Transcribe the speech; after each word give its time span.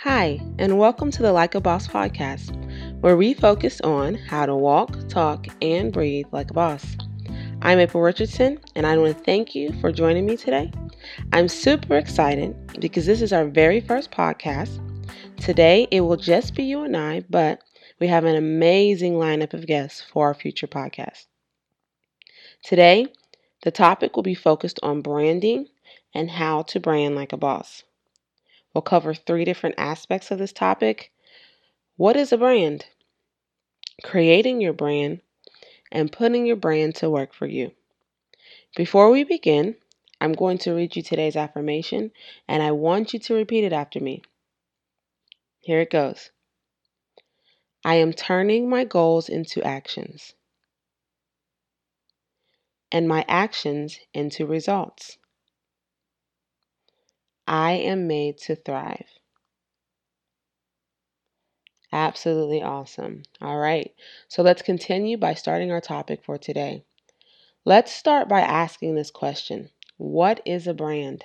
Hi, 0.00 0.38
and 0.58 0.78
welcome 0.78 1.10
to 1.12 1.22
the 1.22 1.32
Like 1.32 1.54
a 1.54 1.60
Boss 1.60 1.88
podcast, 1.88 2.54
where 3.00 3.16
we 3.16 3.32
focus 3.32 3.80
on 3.80 4.14
how 4.14 4.44
to 4.44 4.54
walk, 4.54 5.08
talk, 5.08 5.46
and 5.62 5.90
breathe 5.90 6.26
like 6.32 6.50
a 6.50 6.54
boss. 6.54 6.98
I'm 7.62 7.78
April 7.78 8.02
Richardson, 8.02 8.60
and 8.74 8.86
I 8.86 8.98
want 8.98 9.16
to 9.16 9.24
thank 9.24 9.54
you 9.54 9.72
for 9.80 9.90
joining 9.90 10.26
me 10.26 10.36
today. 10.36 10.70
I'm 11.32 11.48
super 11.48 11.96
excited 11.96 12.54
because 12.78 13.06
this 13.06 13.22
is 13.22 13.32
our 13.32 13.46
very 13.46 13.80
first 13.80 14.10
podcast. 14.10 14.78
Today, 15.38 15.88
it 15.90 16.02
will 16.02 16.18
just 16.18 16.54
be 16.54 16.64
you 16.64 16.82
and 16.82 16.94
I, 16.94 17.24
but 17.30 17.62
we 17.98 18.06
have 18.08 18.26
an 18.26 18.36
amazing 18.36 19.14
lineup 19.14 19.54
of 19.54 19.66
guests 19.66 20.02
for 20.02 20.26
our 20.26 20.34
future 20.34 20.66
podcast. 20.66 21.24
Today, 22.62 23.06
the 23.62 23.70
topic 23.70 24.14
will 24.14 24.22
be 24.22 24.34
focused 24.34 24.78
on 24.82 25.00
branding 25.00 25.68
and 26.12 26.30
how 26.30 26.62
to 26.64 26.80
brand 26.80 27.14
like 27.14 27.32
a 27.32 27.38
boss. 27.38 27.82
We'll 28.76 28.82
cover 28.82 29.14
three 29.14 29.46
different 29.46 29.76
aspects 29.78 30.30
of 30.30 30.36
this 30.36 30.52
topic. 30.52 31.10
What 31.96 32.14
is 32.14 32.30
a 32.30 32.36
brand? 32.36 32.84
Creating 34.04 34.60
your 34.60 34.74
brand 34.74 35.22
and 35.90 36.12
putting 36.12 36.44
your 36.44 36.56
brand 36.56 36.94
to 36.96 37.08
work 37.08 37.32
for 37.32 37.46
you. 37.46 37.72
Before 38.76 39.10
we 39.10 39.24
begin, 39.24 39.76
I'm 40.20 40.34
going 40.34 40.58
to 40.58 40.74
read 40.74 40.94
you 40.94 41.00
today's 41.00 41.36
affirmation 41.36 42.10
and 42.46 42.62
I 42.62 42.72
want 42.72 43.14
you 43.14 43.18
to 43.20 43.32
repeat 43.32 43.64
it 43.64 43.72
after 43.72 43.98
me. 43.98 44.20
Here 45.60 45.80
it 45.80 45.88
goes 45.88 46.30
I 47.82 47.94
am 47.94 48.12
turning 48.12 48.68
my 48.68 48.84
goals 48.84 49.30
into 49.30 49.62
actions 49.62 50.34
and 52.92 53.08
my 53.08 53.24
actions 53.26 53.98
into 54.12 54.44
results. 54.44 55.16
I 57.48 57.72
am 57.72 58.06
made 58.06 58.38
to 58.42 58.54
thrive. 58.54 59.08
Absolutely 61.92 62.62
awesome. 62.62 63.24
All 63.40 63.58
right, 63.58 63.92
so 64.28 64.40
let's 64.40 64.62
continue 64.62 65.16
by 65.16 65.34
starting 65.34 65.72
our 65.72 65.80
topic 65.80 66.22
for 66.22 66.38
today. 66.38 66.84
Let's 67.64 67.92
start 67.92 68.28
by 68.28 68.40
asking 68.40 68.94
this 68.96 69.10
question 69.10 69.70
What 69.98 70.40
is 70.44 70.66
a 70.66 70.74
brand? 70.74 71.24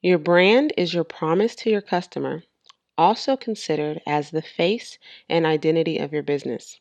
Your 0.00 0.16
brand 0.18 0.72
is 0.78 0.94
your 0.94 1.04
promise 1.04 1.54
to 1.56 1.70
your 1.70 1.82
customer, 1.82 2.44
also 2.96 3.36
considered 3.36 4.00
as 4.06 4.30
the 4.30 4.40
face 4.40 4.98
and 5.28 5.44
identity 5.44 5.98
of 5.98 6.12
your 6.14 6.22
business. 6.22 6.80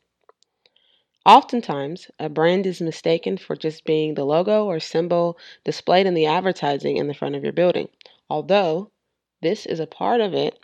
Oftentimes, 1.25 2.11
a 2.19 2.29
brand 2.29 2.67
is 2.67 2.79
mistaken 2.79 3.37
for 3.37 3.55
just 3.55 3.83
being 3.83 4.13
the 4.13 4.23
logo 4.23 4.65
or 4.65 4.79
symbol 4.79 5.39
displayed 5.63 6.05
in 6.05 6.13
the 6.13 6.27
advertising 6.27 6.97
in 6.97 7.07
the 7.07 7.15
front 7.15 7.35
of 7.35 7.43
your 7.43 7.51
building. 7.51 7.89
Although 8.29 8.91
this 9.41 9.65
is 9.65 9.79
a 9.79 9.87
part 9.87 10.21
of 10.21 10.35
it, 10.35 10.59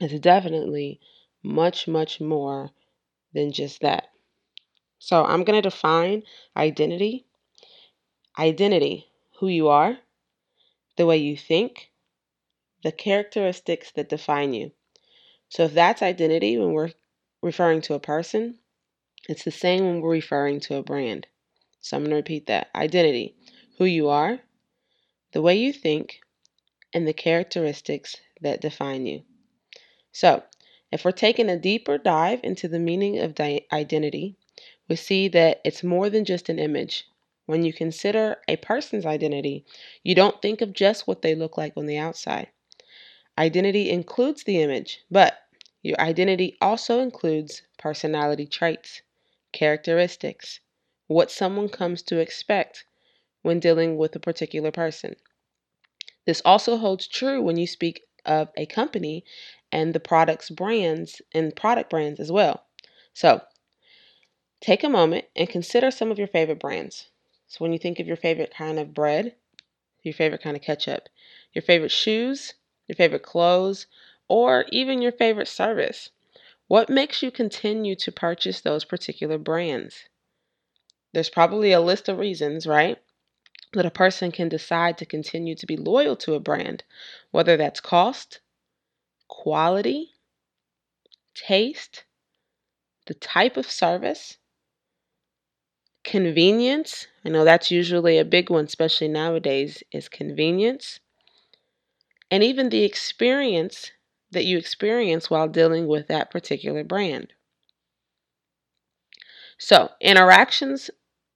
it's 0.00 0.18
definitely 0.18 0.98
much, 1.42 1.86
much 1.86 2.22
more 2.22 2.70
than 3.34 3.52
just 3.52 3.82
that. 3.82 4.08
So, 4.98 5.24
I'm 5.24 5.44
going 5.44 5.62
to 5.62 5.68
define 5.68 6.22
identity. 6.56 7.26
Identity, 8.38 9.10
who 9.40 9.48
you 9.48 9.68
are, 9.68 9.98
the 10.96 11.04
way 11.04 11.18
you 11.18 11.36
think, 11.36 11.90
the 12.82 12.92
characteristics 12.92 13.90
that 13.92 14.08
define 14.08 14.54
you. 14.54 14.72
So, 15.50 15.64
if 15.64 15.74
that's 15.74 16.00
identity 16.00 16.56
when 16.56 16.72
we're 16.72 16.92
referring 17.42 17.82
to 17.82 17.94
a 17.94 18.00
person, 18.00 18.58
it's 19.28 19.44
the 19.44 19.50
same 19.50 19.84
when 19.84 20.00
we're 20.00 20.10
referring 20.10 20.58
to 20.60 20.74
a 20.74 20.82
brand. 20.82 21.26
So 21.80 21.96
I'm 21.96 22.02
going 22.02 22.10
to 22.10 22.16
repeat 22.16 22.46
that 22.46 22.68
identity, 22.74 23.36
who 23.78 23.84
you 23.84 24.08
are, 24.08 24.40
the 25.32 25.42
way 25.42 25.54
you 25.54 25.72
think, 25.72 26.20
and 26.92 27.06
the 27.06 27.12
characteristics 27.12 28.16
that 28.40 28.60
define 28.60 29.06
you. 29.06 29.22
So, 30.10 30.42
if 30.90 31.04
we're 31.04 31.12
taking 31.12 31.48
a 31.48 31.58
deeper 31.58 31.96
dive 31.98 32.40
into 32.42 32.68
the 32.68 32.78
meaning 32.78 33.18
of 33.18 33.34
di- 33.34 33.66
identity, 33.72 34.36
we 34.88 34.96
see 34.96 35.28
that 35.28 35.60
it's 35.64 35.82
more 35.82 36.10
than 36.10 36.24
just 36.24 36.48
an 36.48 36.58
image. 36.58 37.06
When 37.46 37.64
you 37.64 37.72
consider 37.72 38.36
a 38.46 38.56
person's 38.56 39.06
identity, 39.06 39.64
you 40.02 40.14
don't 40.14 40.42
think 40.42 40.60
of 40.60 40.72
just 40.72 41.06
what 41.06 41.22
they 41.22 41.34
look 41.34 41.56
like 41.56 41.74
on 41.76 41.86
the 41.86 41.96
outside. 41.98 42.48
Identity 43.38 43.88
includes 43.88 44.44
the 44.44 44.60
image, 44.60 45.00
but 45.10 45.38
your 45.82 45.98
identity 46.00 46.56
also 46.60 47.00
includes 47.00 47.62
personality 47.78 48.46
traits 48.46 49.00
characteristics, 49.52 50.60
what 51.06 51.30
someone 51.30 51.68
comes 51.68 52.02
to 52.02 52.18
expect 52.18 52.84
when 53.42 53.60
dealing 53.60 53.96
with 53.96 54.16
a 54.16 54.20
particular 54.20 54.70
person. 54.70 55.16
This 56.24 56.42
also 56.44 56.76
holds 56.76 57.06
true 57.06 57.42
when 57.42 57.56
you 57.56 57.66
speak 57.66 58.04
of 58.24 58.50
a 58.56 58.66
company 58.66 59.24
and 59.70 59.94
the 59.94 60.00
product's 60.00 60.50
brands 60.50 61.20
and 61.32 61.54
product 61.54 61.90
brands 61.90 62.20
as 62.20 62.30
well. 62.30 62.66
So, 63.12 63.42
take 64.60 64.84
a 64.84 64.88
moment 64.88 65.26
and 65.34 65.48
consider 65.48 65.90
some 65.90 66.10
of 66.10 66.18
your 66.18 66.28
favorite 66.28 66.60
brands. 66.60 67.08
So, 67.48 67.58
when 67.58 67.72
you 67.72 67.78
think 67.78 67.98
of 67.98 68.06
your 68.06 68.16
favorite 68.16 68.54
kind 68.54 68.78
of 68.78 68.94
bread, 68.94 69.34
your 70.02 70.14
favorite 70.14 70.42
kind 70.42 70.56
of 70.56 70.62
ketchup, 70.62 71.08
your 71.52 71.62
favorite 71.62 71.90
shoes, 71.90 72.54
your 72.88 72.96
favorite 72.96 73.22
clothes, 73.22 73.86
or 74.28 74.64
even 74.70 75.02
your 75.02 75.12
favorite 75.12 75.48
service, 75.48 76.10
what 76.72 76.88
makes 76.88 77.22
you 77.22 77.30
continue 77.30 77.94
to 77.94 78.10
purchase 78.10 78.62
those 78.62 78.82
particular 78.82 79.36
brands? 79.36 80.08
There's 81.12 81.28
probably 81.28 81.70
a 81.70 81.82
list 81.82 82.08
of 82.08 82.16
reasons, 82.16 82.66
right? 82.66 82.96
That 83.74 83.84
a 83.84 83.90
person 83.90 84.32
can 84.32 84.48
decide 84.48 84.96
to 84.96 85.04
continue 85.04 85.54
to 85.54 85.66
be 85.66 85.76
loyal 85.76 86.16
to 86.16 86.32
a 86.32 86.40
brand, 86.40 86.82
whether 87.30 87.58
that's 87.58 87.80
cost, 87.80 88.40
quality, 89.28 90.12
taste, 91.34 92.04
the 93.04 93.12
type 93.12 93.58
of 93.58 93.70
service, 93.70 94.38
convenience. 96.04 97.06
I 97.22 97.28
know 97.28 97.44
that's 97.44 97.70
usually 97.70 98.16
a 98.16 98.24
big 98.24 98.48
one, 98.48 98.64
especially 98.64 99.08
nowadays, 99.08 99.82
is 99.92 100.08
convenience. 100.08 101.00
And 102.30 102.42
even 102.42 102.70
the 102.70 102.84
experience 102.84 103.90
that 104.32 104.44
you 104.44 104.58
experience 104.58 105.30
while 105.30 105.48
dealing 105.48 105.86
with 105.86 106.08
that 106.08 106.30
particular 106.30 106.82
brand. 106.82 107.32
So, 109.58 109.90
interactions 110.00 110.90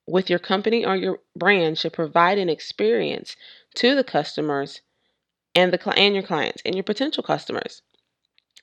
with 0.06 0.28
your 0.28 0.38
company 0.38 0.84
or 0.84 0.96
your 0.96 1.20
brand 1.36 1.78
should 1.78 1.92
provide 1.92 2.38
an 2.38 2.48
experience 2.48 3.36
to 3.76 3.94
the 3.94 4.04
customers 4.04 4.80
and 5.54 5.72
the 5.72 5.92
and 5.96 6.14
your 6.14 6.22
clients 6.22 6.62
and 6.64 6.74
your 6.74 6.84
potential 6.84 7.22
customers. 7.22 7.82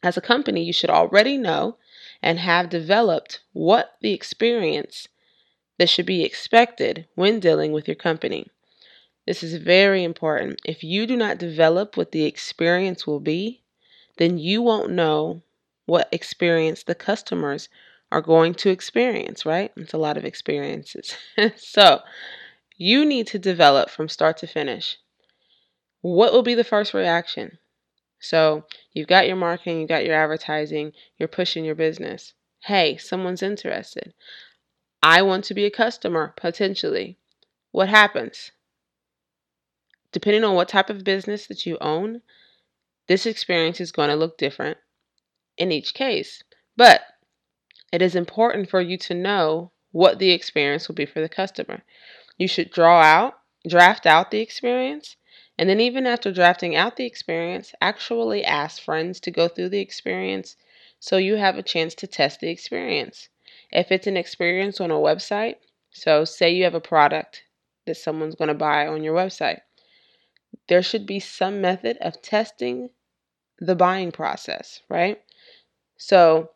As 0.01 0.17
a 0.17 0.21
company, 0.21 0.63
you 0.63 0.73
should 0.73 0.89
already 0.89 1.37
know 1.37 1.77
and 2.21 2.39
have 2.39 2.69
developed 2.69 3.41
what 3.53 3.95
the 4.01 4.13
experience 4.13 5.07
that 5.79 5.89
should 5.89 6.05
be 6.05 6.23
expected 6.23 7.07
when 7.15 7.39
dealing 7.39 7.71
with 7.71 7.87
your 7.87 7.95
company. 7.95 8.47
This 9.25 9.43
is 9.43 9.55
very 9.55 10.03
important. 10.03 10.59
If 10.65 10.83
you 10.83 11.07
do 11.07 11.15
not 11.15 11.37
develop 11.37 11.95
what 11.95 12.11
the 12.11 12.25
experience 12.25 13.07
will 13.07 13.21
be, 13.21 13.62
then 14.17 14.37
you 14.37 14.61
won't 14.61 14.91
know 14.91 15.41
what 15.85 16.09
experience 16.11 16.83
the 16.83 16.95
customers 16.95 17.69
are 18.11 18.21
going 18.21 18.53
to 18.53 18.69
experience, 18.69 19.45
right? 19.45 19.71
It's 19.75 19.93
a 19.93 19.97
lot 19.97 20.17
of 20.17 20.25
experiences. 20.25 21.15
so 21.55 22.01
you 22.77 23.05
need 23.05 23.27
to 23.27 23.39
develop 23.39 23.89
from 23.89 24.07
start 24.07 24.37
to 24.37 24.47
finish. 24.47 24.97
What 26.01 26.31
will 26.31 26.43
be 26.43 26.53
the 26.53 26.63
first 26.63 26.93
reaction? 26.93 27.57
So 28.19 28.65
you've 28.93 29.07
got 29.07 29.27
your 29.27 29.35
marketing, 29.35 29.79
you've 29.79 29.89
got 29.89 30.05
your 30.05 30.15
advertising, 30.15 30.93
you're 31.17 31.27
pushing 31.27 31.65
your 31.65 31.75
business. 31.75 32.33
Hey, 32.61 32.97
someone's 32.97 33.43
interested. 33.43 34.13
I 35.01 35.21
want 35.21 35.43
to 35.45 35.53
be 35.53 35.65
a 35.65 35.71
customer 35.71 36.33
potentially. 36.37 37.17
What 37.71 37.89
happens? 37.89 38.51
Depending 40.13 40.43
on 40.43 40.55
what 40.55 40.69
type 40.69 40.89
of 40.89 41.03
business 41.03 41.47
that 41.47 41.65
you 41.65 41.77
own, 41.81 42.21
this 43.07 43.25
experience 43.25 43.81
is 43.81 43.91
going 43.91 44.09
to 44.09 44.15
look 44.15 44.37
different 44.37 44.77
in 45.57 45.71
each 45.71 45.93
case, 45.93 46.43
but 46.75 47.01
it 47.91 48.01
is 48.01 48.15
important 48.15 48.69
for 48.69 48.81
you 48.81 48.97
to 48.97 49.13
know 49.13 49.71
what 49.91 50.19
the 50.19 50.31
experience 50.31 50.87
will 50.87 50.95
be 50.95 51.05
for 51.05 51.21
the 51.21 51.29
customer. 51.29 51.83
You 52.37 52.47
should 52.47 52.71
draw 52.71 53.01
out, 53.01 53.35
draft 53.67 54.05
out 54.05 54.31
the 54.31 54.39
experience, 54.39 55.15
and 55.57 55.69
then 55.69 55.79
even 55.79 56.07
after 56.07 56.31
drafting 56.31 56.75
out 56.75 56.95
the 56.95 57.05
experience, 57.05 57.73
actually 57.79 58.43
ask 58.43 58.81
friends 58.81 59.19
to 59.21 59.31
go 59.31 59.47
through 59.47 59.69
the 59.69 59.81
experience 59.81 60.55
so 60.99 61.17
you 61.17 61.35
have 61.35 61.57
a 61.57 61.63
chance 61.63 61.93
to 61.95 62.07
test 62.07 62.39
the 62.39 62.49
experience. 62.49 63.29
If 63.71 63.91
it's 63.91 64.07
an 64.07 64.17
experience 64.17 64.79
on 64.79 64.89
a 64.89 64.95
website, 64.95 65.55
so 65.91 66.25
say 66.25 66.51
you 66.53 66.63
have 66.63 66.73
a 66.73 66.81
product 66.81 67.43
that 67.85 67.97
someone's 67.97 68.35
going 68.35 68.47
to 68.47 68.53
buy 68.53 68.87
on 68.87 69.03
your 69.03 69.15
website, 69.15 69.59
there 70.67 70.83
should 70.83 71.05
be 71.05 71.19
some 71.19 71.61
method 71.61 71.97
of 72.01 72.21
testing 72.21 72.89
the 73.59 73.75
buying 73.75 74.11
process, 74.11 74.81
right? 74.89 75.21
So, 75.97 76.51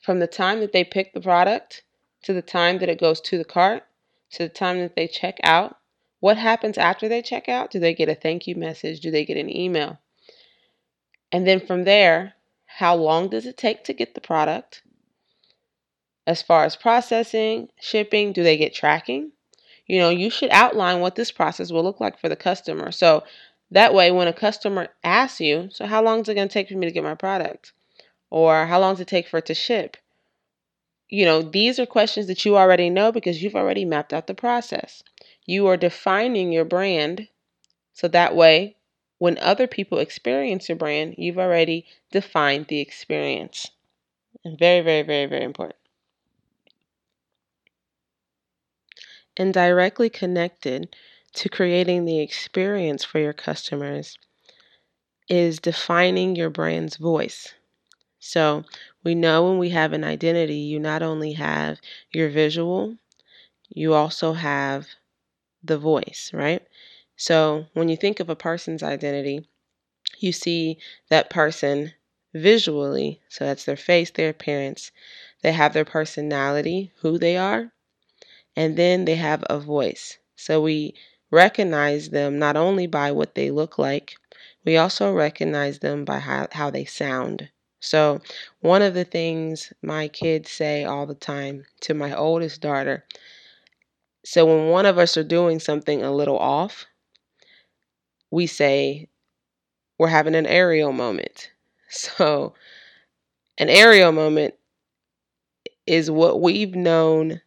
from 0.00 0.18
the 0.18 0.26
time 0.26 0.60
that 0.60 0.72
they 0.72 0.84
pick 0.84 1.12
the 1.12 1.20
product 1.20 1.82
to 2.22 2.32
the 2.32 2.42
time 2.42 2.78
that 2.78 2.88
it 2.88 3.00
goes 3.00 3.20
to 3.22 3.38
the 3.38 3.44
cart 3.44 3.84
to 4.32 4.44
the 4.44 4.48
time 4.48 4.80
that 4.80 4.96
they 4.96 5.06
check 5.06 5.38
out, 5.44 5.76
What 6.20 6.38
happens 6.38 6.78
after 6.78 7.08
they 7.08 7.20
check 7.20 7.48
out? 7.48 7.72
Do 7.72 7.80
they 7.80 7.94
get 7.94 8.08
a 8.08 8.14
thank 8.14 8.46
you 8.46 8.54
message? 8.54 9.00
Do 9.00 9.10
they 9.10 9.24
get 9.24 9.36
an 9.36 9.54
email? 9.54 9.98
And 11.32 11.46
then 11.46 11.58
from 11.66 11.82
there, 11.82 12.34
how 12.66 12.94
long 12.94 13.28
does 13.28 13.44
it 13.44 13.56
take 13.56 13.82
to 13.84 13.92
get 13.92 14.14
the 14.14 14.20
product? 14.20 14.82
As 16.24 16.40
far 16.40 16.64
as 16.64 16.76
processing, 16.76 17.70
shipping, 17.80 18.32
do 18.32 18.44
they 18.44 18.56
get 18.56 18.72
tracking? 18.72 19.32
You 19.92 19.98
know, 19.98 20.08
you 20.08 20.30
should 20.30 20.48
outline 20.52 21.00
what 21.00 21.16
this 21.16 21.30
process 21.30 21.70
will 21.70 21.82
look 21.82 22.00
like 22.00 22.18
for 22.18 22.30
the 22.30 22.34
customer. 22.34 22.90
So 22.92 23.24
that 23.70 23.92
way, 23.92 24.10
when 24.10 24.26
a 24.26 24.32
customer 24.32 24.88
asks 25.04 25.38
you, 25.38 25.68
So, 25.70 25.84
how 25.84 26.02
long 26.02 26.20
is 26.20 26.30
it 26.30 26.34
going 26.34 26.48
to 26.48 26.52
take 26.52 26.68
for 26.68 26.78
me 26.78 26.86
to 26.86 26.92
get 26.92 27.04
my 27.04 27.14
product? 27.14 27.74
Or 28.30 28.64
how 28.64 28.80
long 28.80 28.94
does 28.94 29.02
it 29.02 29.08
take 29.08 29.28
for 29.28 29.36
it 29.36 29.44
to 29.44 29.54
ship? 29.54 29.98
You 31.10 31.26
know, 31.26 31.42
these 31.42 31.78
are 31.78 31.84
questions 31.84 32.26
that 32.28 32.42
you 32.42 32.56
already 32.56 32.88
know 32.88 33.12
because 33.12 33.42
you've 33.42 33.54
already 33.54 33.84
mapped 33.84 34.14
out 34.14 34.28
the 34.28 34.34
process. 34.34 35.02
You 35.44 35.66
are 35.66 35.76
defining 35.76 36.52
your 36.52 36.64
brand 36.64 37.28
so 37.92 38.08
that 38.08 38.34
way, 38.34 38.76
when 39.18 39.36
other 39.42 39.66
people 39.66 39.98
experience 39.98 40.70
your 40.70 40.76
brand, 40.76 41.16
you've 41.18 41.38
already 41.38 41.84
defined 42.10 42.68
the 42.68 42.80
experience. 42.80 43.70
And 44.42 44.58
very, 44.58 44.80
very, 44.80 45.02
very, 45.02 45.26
very 45.26 45.44
important. 45.44 45.81
And 49.36 49.52
directly 49.52 50.08
connected 50.08 50.96
to 51.34 51.50
creating 51.50 52.06
the 52.06 52.20
experience 52.20 53.04
for 53.04 53.18
your 53.18 53.34
customers 53.34 54.16
is 55.28 55.58
defining 55.58 56.36
your 56.36 56.48
brand's 56.50 56.96
voice. 56.96 57.54
So, 58.20 58.64
we 59.04 59.14
know 59.14 59.48
when 59.48 59.58
we 59.58 59.70
have 59.70 59.92
an 59.92 60.04
identity, 60.04 60.56
you 60.56 60.80
not 60.80 61.02
only 61.02 61.34
have 61.34 61.80
your 62.12 62.28
visual, 62.30 62.98
you 63.70 63.94
also 63.94 64.34
have 64.34 64.88
the 65.64 65.78
voice, 65.78 66.30
right? 66.34 66.66
So, 67.16 67.66
when 67.74 67.88
you 67.88 67.96
think 67.96 68.20
of 68.20 68.30
a 68.30 68.36
person's 68.36 68.82
identity, 68.82 69.48
you 70.18 70.32
see 70.32 70.78
that 71.10 71.30
person 71.30 71.94
visually. 72.34 73.20
So, 73.28 73.46
that's 73.46 73.64
their 73.64 73.76
face, 73.76 74.10
their 74.10 74.30
appearance. 74.30 74.92
They 75.42 75.52
have 75.52 75.74
their 75.74 75.84
personality, 75.86 76.92
who 77.02 77.18
they 77.18 77.36
are, 77.36 77.72
and 78.56 78.76
then 78.76 79.04
they 79.04 79.16
have 79.16 79.44
a 79.50 79.58
voice. 79.58 80.18
So, 80.36 80.60
we 80.62 80.94
recognize 81.30 82.10
them 82.10 82.38
not 82.38 82.56
only 82.56 82.86
by 82.86 83.12
what 83.12 83.34
they 83.34 83.50
look 83.50 83.78
like, 83.78 84.16
we 84.64 84.76
also 84.76 85.12
recognize 85.12 85.80
them 85.80 86.04
by 86.04 86.18
how, 86.20 86.48
how 86.52 86.70
they 86.70 86.84
sound. 86.84 87.50
So, 87.80 88.20
one 88.60 88.82
of 88.82 88.94
the 88.94 89.04
things 89.04 89.72
my 89.82 90.08
kids 90.08 90.50
say 90.50 90.84
all 90.84 91.06
the 91.06 91.14
time 91.14 91.64
to 91.80 91.94
my 91.94 92.14
oldest 92.14 92.60
daughter 92.60 93.04
so, 94.24 94.46
when 94.46 94.68
one 94.68 94.86
of 94.86 94.98
us 94.98 95.16
are 95.16 95.24
doing 95.24 95.58
something 95.58 96.02
a 96.02 96.12
little 96.12 96.38
off, 96.38 96.86
we 98.30 98.46
say 98.46 99.08
we're 99.98 100.08
having 100.08 100.34
an 100.34 100.46
Ariel 100.46 100.92
moment. 100.92 101.50
So, 101.94 102.54
an 103.58 103.68
Ariel 103.68 104.12
moment 104.12 104.54
is 105.86 106.10
what 106.10 106.40
we've 106.40 106.74
known 106.74 107.42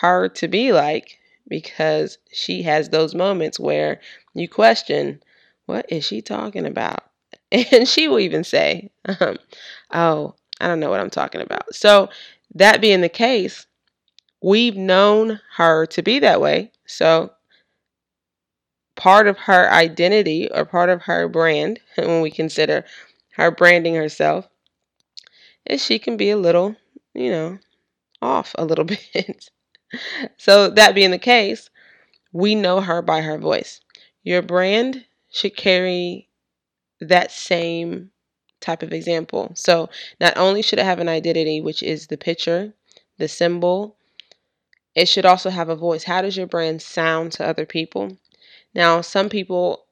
her 0.00 0.28
to 0.28 0.48
be 0.48 0.72
like 0.72 1.18
because 1.48 2.18
she 2.32 2.62
has 2.62 2.88
those 2.88 3.14
moments 3.14 3.60
where 3.60 4.00
you 4.34 4.48
question, 4.48 5.22
what 5.66 5.86
is 5.90 6.04
she 6.04 6.22
talking 6.22 6.66
about? 6.66 7.00
And 7.52 7.86
she 7.86 8.08
will 8.08 8.18
even 8.18 8.44
say, 8.44 8.90
um, 9.20 9.36
oh, 9.92 10.34
I 10.58 10.68
don't 10.68 10.80
know 10.80 10.88
what 10.88 11.00
I'm 11.00 11.10
talking 11.10 11.42
about. 11.42 11.74
So, 11.74 12.08
that 12.54 12.80
being 12.80 13.02
the 13.02 13.10
case, 13.10 13.66
we've 14.42 14.76
known 14.76 15.38
her 15.56 15.84
to 15.86 16.02
be 16.02 16.18
that 16.20 16.40
way. 16.40 16.72
So, 16.86 17.32
part 18.96 19.26
of 19.26 19.36
her 19.38 19.70
identity 19.70 20.50
or 20.50 20.64
part 20.64 20.88
of 20.88 21.02
her 21.02 21.28
brand, 21.28 21.80
when 21.96 22.22
we 22.22 22.30
consider 22.30 22.84
her 23.32 23.50
branding 23.50 23.94
herself, 23.94 24.48
is 25.66 25.84
she 25.84 25.98
can 25.98 26.16
be 26.16 26.30
a 26.30 26.36
little, 26.36 26.76
you 27.14 27.30
know, 27.30 27.58
off 28.22 28.54
a 28.58 28.64
little 28.64 28.84
bit. 29.14 29.50
so, 30.36 30.68
that 30.70 30.94
being 30.94 31.10
the 31.10 31.18
case, 31.18 31.70
we 32.32 32.54
know 32.54 32.80
her 32.80 33.02
by 33.02 33.20
her 33.20 33.38
voice. 33.38 33.80
Your 34.22 34.42
brand 34.42 35.04
should 35.30 35.56
carry 35.56 36.28
that 37.00 37.30
same 37.30 38.10
type 38.60 38.82
of 38.82 38.92
example. 38.92 39.52
So, 39.54 39.90
not 40.20 40.36
only 40.36 40.62
should 40.62 40.78
it 40.78 40.84
have 40.84 41.00
an 41.00 41.08
identity, 41.08 41.60
which 41.60 41.82
is 41.82 42.06
the 42.06 42.16
picture, 42.16 42.74
the 43.18 43.28
symbol, 43.28 43.96
it 44.94 45.08
should 45.08 45.26
also 45.26 45.50
have 45.50 45.68
a 45.68 45.76
voice. 45.76 46.04
How 46.04 46.22
does 46.22 46.36
your 46.36 46.46
brand 46.46 46.82
sound 46.82 47.32
to 47.32 47.46
other 47.46 47.66
people? 47.66 48.16
Now, 48.74 49.00
some 49.00 49.28
people 49.28 49.86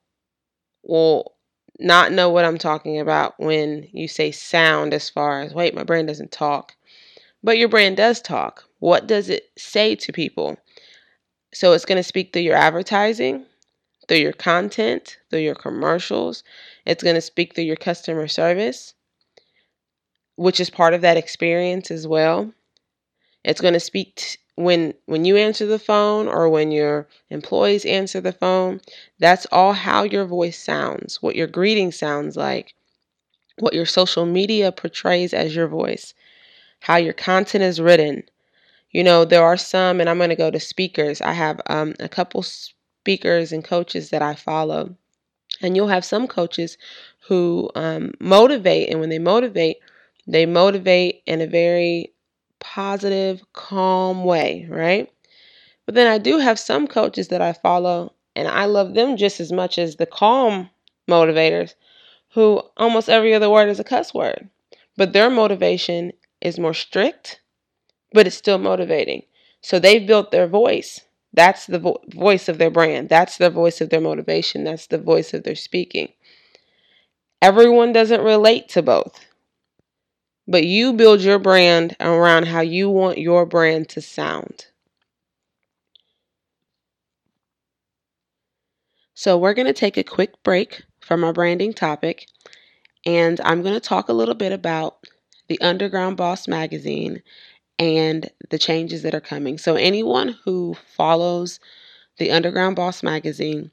will 0.83 1.35
not 1.79 2.13
know 2.13 2.29
what 2.29 2.45
I'm 2.45 2.59
talking 2.59 3.01
about 3.01 3.35
when 3.39 3.89
you 3.93 4.09
say 4.09 4.31
sound, 4.31 4.93
as 4.93 5.09
far 5.09 5.41
as, 5.41 5.55
wait, 5.55 5.75
my 5.75 5.85
brand 5.85 6.09
doesn't 6.09 6.33
talk. 6.33 6.75
But 7.43 7.59
your 7.59 7.69
brand 7.69 7.97
does 7.97 8.21
talk. 8.21 8.65
What 8.79 9.07
does 9.07 9.29
it 9.29 9.51
say 9.57 9.95
to 9.97 10.13
people? 10.13 10.59
So 11.53 11.73
it's 11.73 11.85
going 11.85 11.97
to 11.97 12.03
speak 12.03 12.33
through 12.33 12.43
your 12.43 12.57
advertising, 12.57 13.47
through 14.07 14.19
your 14.19 14.33
content, 14.33 15.19
through 15.31 15.41
your 15.41 15.55
commercials. 15.55 16.45
It's 16.87 17.03
going 17.03 17.17
to 17.17 17.21
speak 17.21 17.55
through 17.55 17.65
your 17.65 17.77
customer 17.77 18.29
service, 18.29 18.95
which 20.37 20.61
is 20.61 20.71
part 20.71 20.95
of 20.95 21.01
that 21.01 21.17
experience 21.17 21.91
as 21.91 22.07
well. 22.07 22.53
It's 23.45 23.61
going 23.61 23.75
to 23.75 23.81
speak 23.81 24.17
t- 24.17 24.39
when 24.57 24.95
when 25.07 25.25
you 25.25 25.37
answer 25.37 25.65
the 25.65 25.79
phone 25.79 26.29
or 26.29 26.49
when 26.49 26.71
your 26.71 27.09
employees 27.31 27.87
answer 27.87 28.21
the 28.21 28.33
phone. 28.33 28.81
That's 29.19 29.47
all 29.51 29.73
how 29.73 30.03
your 30.03 30.27
voice 30.27 30.59
sounds, 30.59 31.23
what 31.23 31.37
your 31.37 31.47
greeting 31.47 31.91
sounds 31.91 32.37
like, 32.37 32.75
what 33.59 33.75
your 33.75 33.87
social 33.87 34.27
media 34.27 34.73
portrays 34.73 35.33
as 35.33 35.57
your 35.57 35.69
voice, 35.69 36.13
how 36.81 36.97
your 36.97 37.13
content 37.13 37.63
is 37.63 37.81
written, 37.81 38.25
you 38.91 39.05
know, 39.05 39.25
there 39.25 39.45
are 39.45 39.57
some, 39.57 40.01
and 40.01 40.11
I'm 40.11 40.19
going 40.19 40.31
to 40.31 40.37
go 40.37 40.51
to 40.51 40.59
speakers. 40.61 41.21
I 41.21 41.33
have 41.33 41.61
um, 41.69 41.95
a 42.01 42.09
couple 42.09 42.43
speakers 42.43 43.53
and 43.53 43.65
coaches 43.65 44.11
that 44.11 44.23
I 44.23 44.35
follow. 44.35 44.97
And 45.63 45.77
you'll 45.77 45.89
have 45.89 46.05
some 46.05 46.27
coaches 46.27 46.77
who 47.29 47.71
um, 47.75 48.13
motivate, 48.19 48.89
and 48.89 48.99
when 48.99 49.11
they 49.11 49.19
motivate, 49.19 49.77
they 50.27 50.47
motivate 50.47 51.23
in 51.27 51.41
a 51.41 51.47
very 51.47 52.13
positive, 52.59 53.43
calm 53.53 54.25
way, 54.25 54.67
right? 54.69 55.13
But 55.87 55.95
then 55.95 56.07
I 56.07 56.19
do 56.19 56.39
have 56.39 56.59
some 56.59 56.87
coaches 56.87 57.29
that 57.29 57.43
I 57.43 57.53
follow, 57.53 58.15
and 58.35 58.49
I 58.49 58.65
love 58.65 58.95
them 58.95 59.17
just 59.17 59.41
as 59.41 59.53
much 59.53 59.79
as 59.79 59.97
the 59.97 60.07
calm 60.07 60.71
motivators, 61.09 61.75
who 62.33 62.63
almost 62.77 63.09
every 63.09 63.35
other 63.35 63.51
word 63.51 63.69
is 63.69 63.81
a 63.81 63.85
cuss 63.85 64.15
word. 64.15 64.49
But 64.97 65.13
their 65.13 65.31
motivation 65.31 66.13
is 66.41 66.59
more 66.59 66.75
strict 66.75 67.41
but 68.13 68.27
it's 68.27 68.37
still 68.37 68.59
motivating. 68.59 69.23
So 69.61 69.79
they've 69.79 70.07
built 70.07 70.31
their 70.31 70.47
voice. 70.47 71.01
That's 71.33 71.67
the 71.67 71.79
vo- 71.79 72.01
voice 72.09 72.49
of 72.49 72.59
their 72.59 72.71
brand. 72.71 73.09
That's 73.09 73.37
the 73.37 73.51
voice 73.51 73.81
of 73.81 73.91
their 73.91 74.01
motivation. 74.01 74.65
That's 74.65 74.87
the 74.87 74.99
voice 74.99 75.33
of 75.33 75.45
their 75.45 75.55
speaking. 75.55 76.13
Everyone 77.41 77.93
doesn't 77.93 78.23
relate 78.23 78.69
to 78.71 78.83
both. 78.83 79.27
But 80.49 80.65
you 80.67 80.93
build 80.93 81.21
your 81.21 81.39
brand 81.39 81.97
around 82.01 82.47
how 82.49 82.61
you 82.61 82.91
want 82.91 83.19
your 83.19 83.47
brand 83.47 83.89
to 83.91 84.01
sound. 84.01 84.67
So, 89.15 89.37
we're 89.37 89.55
going 89.55 89.67
to 89.67 89.75
take 89.75 89.99
a 89.99 90.03
quick 90.03 90.43
break 90.43 90.83
from 91.01 91.25
our 91.25 91.33
branding 91.33 91.75
topic, 91.75 92.27
and 93.05 93.39
I'm 93.43 93.63
going 93.63 93.75
to 93.75 93.81
talk 93.81 94.09
a 94.09 94.15
little 94.15 94.35
bit 94.35 94.51
about 94.51 95.05
the 95.51 95.61
Underground 95.61 96.17
Boss 96.17 96.47
magazine 96.47 97.25
and 97.77 98.31
the 98.51 98.59
changes 98.59 99.03
that 99.03 99.17
are 99.17 99.21
coming. 99.21 99.59
So, 99.59 99.75
anyone 99.75 100.37
who 100.45 100.77
follows 100.97 101.59
the 102.19 102.31
Underground 102.31 102.77
Boss 102.77 103.03
magazine, 103.03 103.73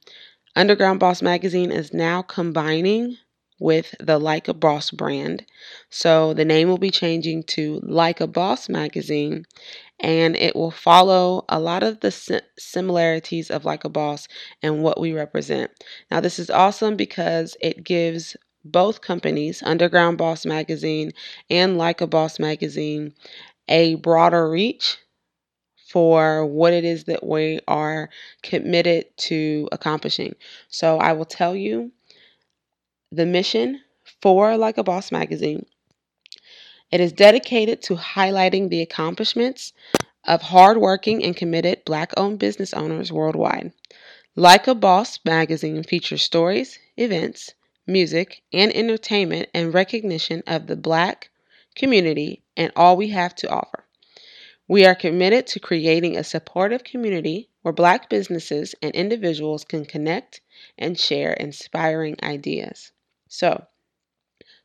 Underground 0.55 0.99
Boss 0.99 1.21
magazine 1.21 1.71
is 1.71 1.93
now 1.93 2.23
combining 2.23 3.17
with 3.59 3.93
the 3.99 4.17
Like 4.17 4.47
a 4.47 4.55
Boss 4.55 4.89
brand. 4.89 5.45
So, 5.91 6.33
the 6.33 6.45
name 6.45 6.67
will 6.67 6.79
be 6.79 6.89
changing 6.89 7.43
to 7.43 7.79
Like 7.83 8.21
a 8.21 8.27
Boss 8.27 8.69
magazine 8.69 9.45
and 9.99 10.35
it 10.35 10.55
will 10.55 10.71
follow 10.71 11.45
a 11.47 11.59
lot 11.59 11.83
of 11.83 11.99
the 11.99 12.41
similarities 12.57 13.51
of 13.51 13.65
Like 13.65 13.83
a 13.83 13.89
Boss 13.89 14.27
and 14.63 14.81
what 14.81 14.99
we 14.99 15.13
represent. 15.13 15.69
Now, 16.09 16.21
this 16.21 16.39
is 16.39 16.49
awesome 16.49 16.95
because 16.95 17.55
it 17.61 17.83
gives 17.83 18.35
both 18.71 19.01
companies, 19.01 19.63
Underground 19.63 20.17
Boss 20.17 20.45
Magazine 20.45 21.11
and 21.49 21.77
Like 21.77 22.01
a 22.01 22.07
Boss 22.07 22.39
Magazine, 22.39 23.13
a 23.67 23.95
broader 23.95 24.49
reach 24.49 24.97
for 25.87 26.45
what 26.45 26.73
it 26.73 26.83
is 26.83 27.05
that 27.05 27.25
we 27.25 27.59
are 27.67 28.09
committed 28.43 29.05
to 29.17 29.69
accomplishing. 29.71 30.35
So 30.69 30.97
I 30.97 31.13
will 31.13 31.25
tell 31.25 31.55
you 31.55 31.91
the 33.11 33.25
mission 33.25 33.81
for 34.21 34.57
Like 34.57 34.77
a 34.77 34.83
Boss 34.83 35.11
magazine. 35.11 35.65
It 36.91 36.99
is 36.99 37.11
dedicated 37.11 37.81
to 37.83 37.95
highlighting 37.95 38.69
the 38.69 38.81
accomplishments 38.81 39.73
of 40.25 40.41
hardworking 40.41 41.23
and 41.23 41.35
committed 41.35 41.85
Black 41.85 42.11
owned 42.17 42.39
business 42.39 42.73
owners 42.73 43.11
worldwide. 43.11 43.71
Like 44.35 44.67
a 44.67 44.75
Boss 44.75 45.19
magazine 45.25 45.83
features 45.83 46.21
stories, 46.21 46.79
events, 46.95 47.53
music, 47.87 48.41
and 48.51 48.75
entertainment 48.75 49.49
and 49.53 49.73
recognition 49.73 50.43
of 50.45 50.67
the 50.67 50.75
Black 50.75 51.29
community 51.75 52.43
and 52.55 52.71
all 52.75 52.97
we 52.97 53.09
have 53.09 53.33
to 53.35 53.49
offer. 53.49 53.85
We 54.67 54.85
are 54.85 54.95
committed 54.95 55.47
to 55.47 55.61
creating 55.61 56.17
a 56.17 56.23
supportive 56.23 56.83
community 56.83 57.49
where 57.61 57.73
Black 57.73 58.09
businesses 58.09 58.75
and 58.81 58.93
individuals 58.93 59.63
can 59.63 59.85
connect 59.85 60.41
and 60.77 60.99
share 60.99 61.33
inspiring 61.33 62.17
ideas. 62.21 62.91
So, 63.29 63.67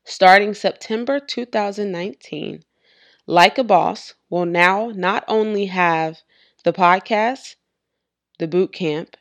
starting 0.05 0.55
September 0.55 1.21
2019, 1.21 2.65
Like 3.27 3.59
a 3.59 3.65
Boss 3.65 4.15
will 4.29 4.47
now 4.47 4.91
not 4.95 5.25
only 5.29 5.67
have 5.67 6.23
the 6.65 6.73
podcast, 6.73 7.55
the 8.39 8.49
boot 8.49 8.73
camp. 8.73 9.17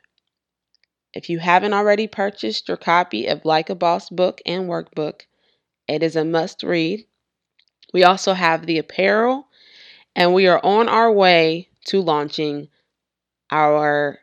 If 1.14 1.30
you 1.30 1.40
haven't 1.40 1.74
already 1.74 2.08
purchased 2.08 2.68
your 2.68 2.78
copy 2.78 3.28
of 3.28 3.44
Like 3.44 3.70
a 3.70 3.76
Boss 3.76 4.10
book 4.10 4.42
and 4.46 4.70
workbook, 4.70 5.22
it 5.88 6.04
is 6.04 6.16
a 6.16 6.24
must 6.24 6.64
read. 6.64 7.06
We 7.94 8.04
also 8.04 8.34
have 8.34 8.66
the 8.66 8.78
apparel, 8.78 9.48
and 10.16 10.34
we 10.34 10.48
are 10.48 10.62
on 10.64 10.88
our 10.88 11.12
way 11.12 11.70
to 11.86 12.02
launching 12.02 12.70
our 13.52 14.20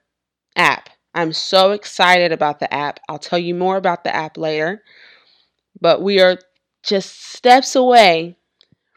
app. 0.56 0.88
I'm 1.14 1.32
so 1.32 1.72
excited 1.72 2.32
about 2.32 2.60
the 2.60 2.72
app. 2.72 3.00
I'll 3.08 3.18
tell 3.18 3.38
you 3.38 3.54
more 3.54 3.76
about 3.76 4.04
the 4.04 4.14
app 4.14 4.38
later, 4.38 4.82
but 5.80 6.00
we 6.02 6.20
are 6.20 6.38
just 6.82 7.22
steps 7.34 7.76
away 7.76 8.36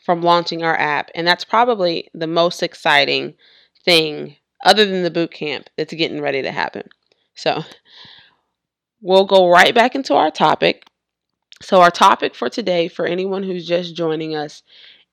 from 0.06 0.22
launching 0.22 0.64
our 0.64 0.78
app, 0.78 1.12
and 1.14 1.28
that's 1.28 1.44
probably 1.44 2.10
the 2.14 2.28
most 2.28 2.64
exciting 2.64 3.34
thing 3.84 4.38
other 4.64 4.86
than 4.86 5.04
the 5.04 5.12
boot 5.12 5.32
camp 5.32 5.70
that's 5.78 5.94
getting 5.94 6.22
ready 6.22 6.42
to 6.42 6.52
happen. 6.52 6.88
So, 7.42 7.64
we'll 9.02 9.26
go 9.26 9.50
right 9.50 9.74
back 9.74 9.96
into 9.96 10.14
our 10.14 10.30
topic. 10.30 10.86
So, 11.60 11.82
our 11.82 11.90
topic 11.90 12.36
for 12.36 12.50
today, 12.52 12.88
for 12.88 13.08
anyone 13.08 13.42
who's 13.42 13.68
just 13.68 13.96
joining 13.96 14.36
us, 14.36 14.62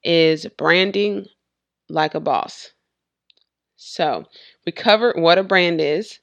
is 0.05 0.45
branding 0.59 1.25
like 1.89 2.15
a 2.15 2.21
boss. 2.21 2.73
So, 3.77 4.27
we 4.67 4.73
covered 4.73 5.19
what 5.19 5.39
a 5.39 5.43
brand 5.43 5.81
is 5.81 6.19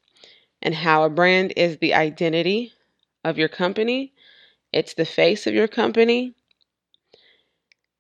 and 0.62 0.76
how 0.76 1.06
a 1.06 1.10
brand 1.10 1.54
is 1.58 1.80
the 1.80 1.96
identity 1.96 2.72
of 3.24 3.40
your 3.40 3.50
company, 3.50 4.14
it's 4.72 4.94
the 4.94 5.06
face 5.06 5.48
of 5.48 5.56
your 5.56 5.68
company. 5.68 6.36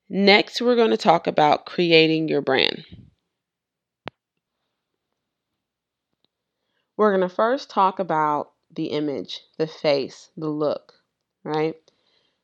Next, 0.07 0.61
we're 0.61 0.75
going 0.75 0.91
to 0.91 0.97
talk 0.97 1.25
about 1.25 1.65
creating 1.65 2.27
your 2.27 2.41
brand. 2.41 2.85
We're 6.97 7.15
going 7.15 7.27
to 7.27 7.35
first 7.35 7.69
talk 7.69 7.99
about 7.99 8.51
the 8.73 8.85
image, 8.87 9.41
the 9.57 9.67
face, 9.67 10.29
the 10.37 10.49
look, 10.49 10.93
right? 11.43 11.75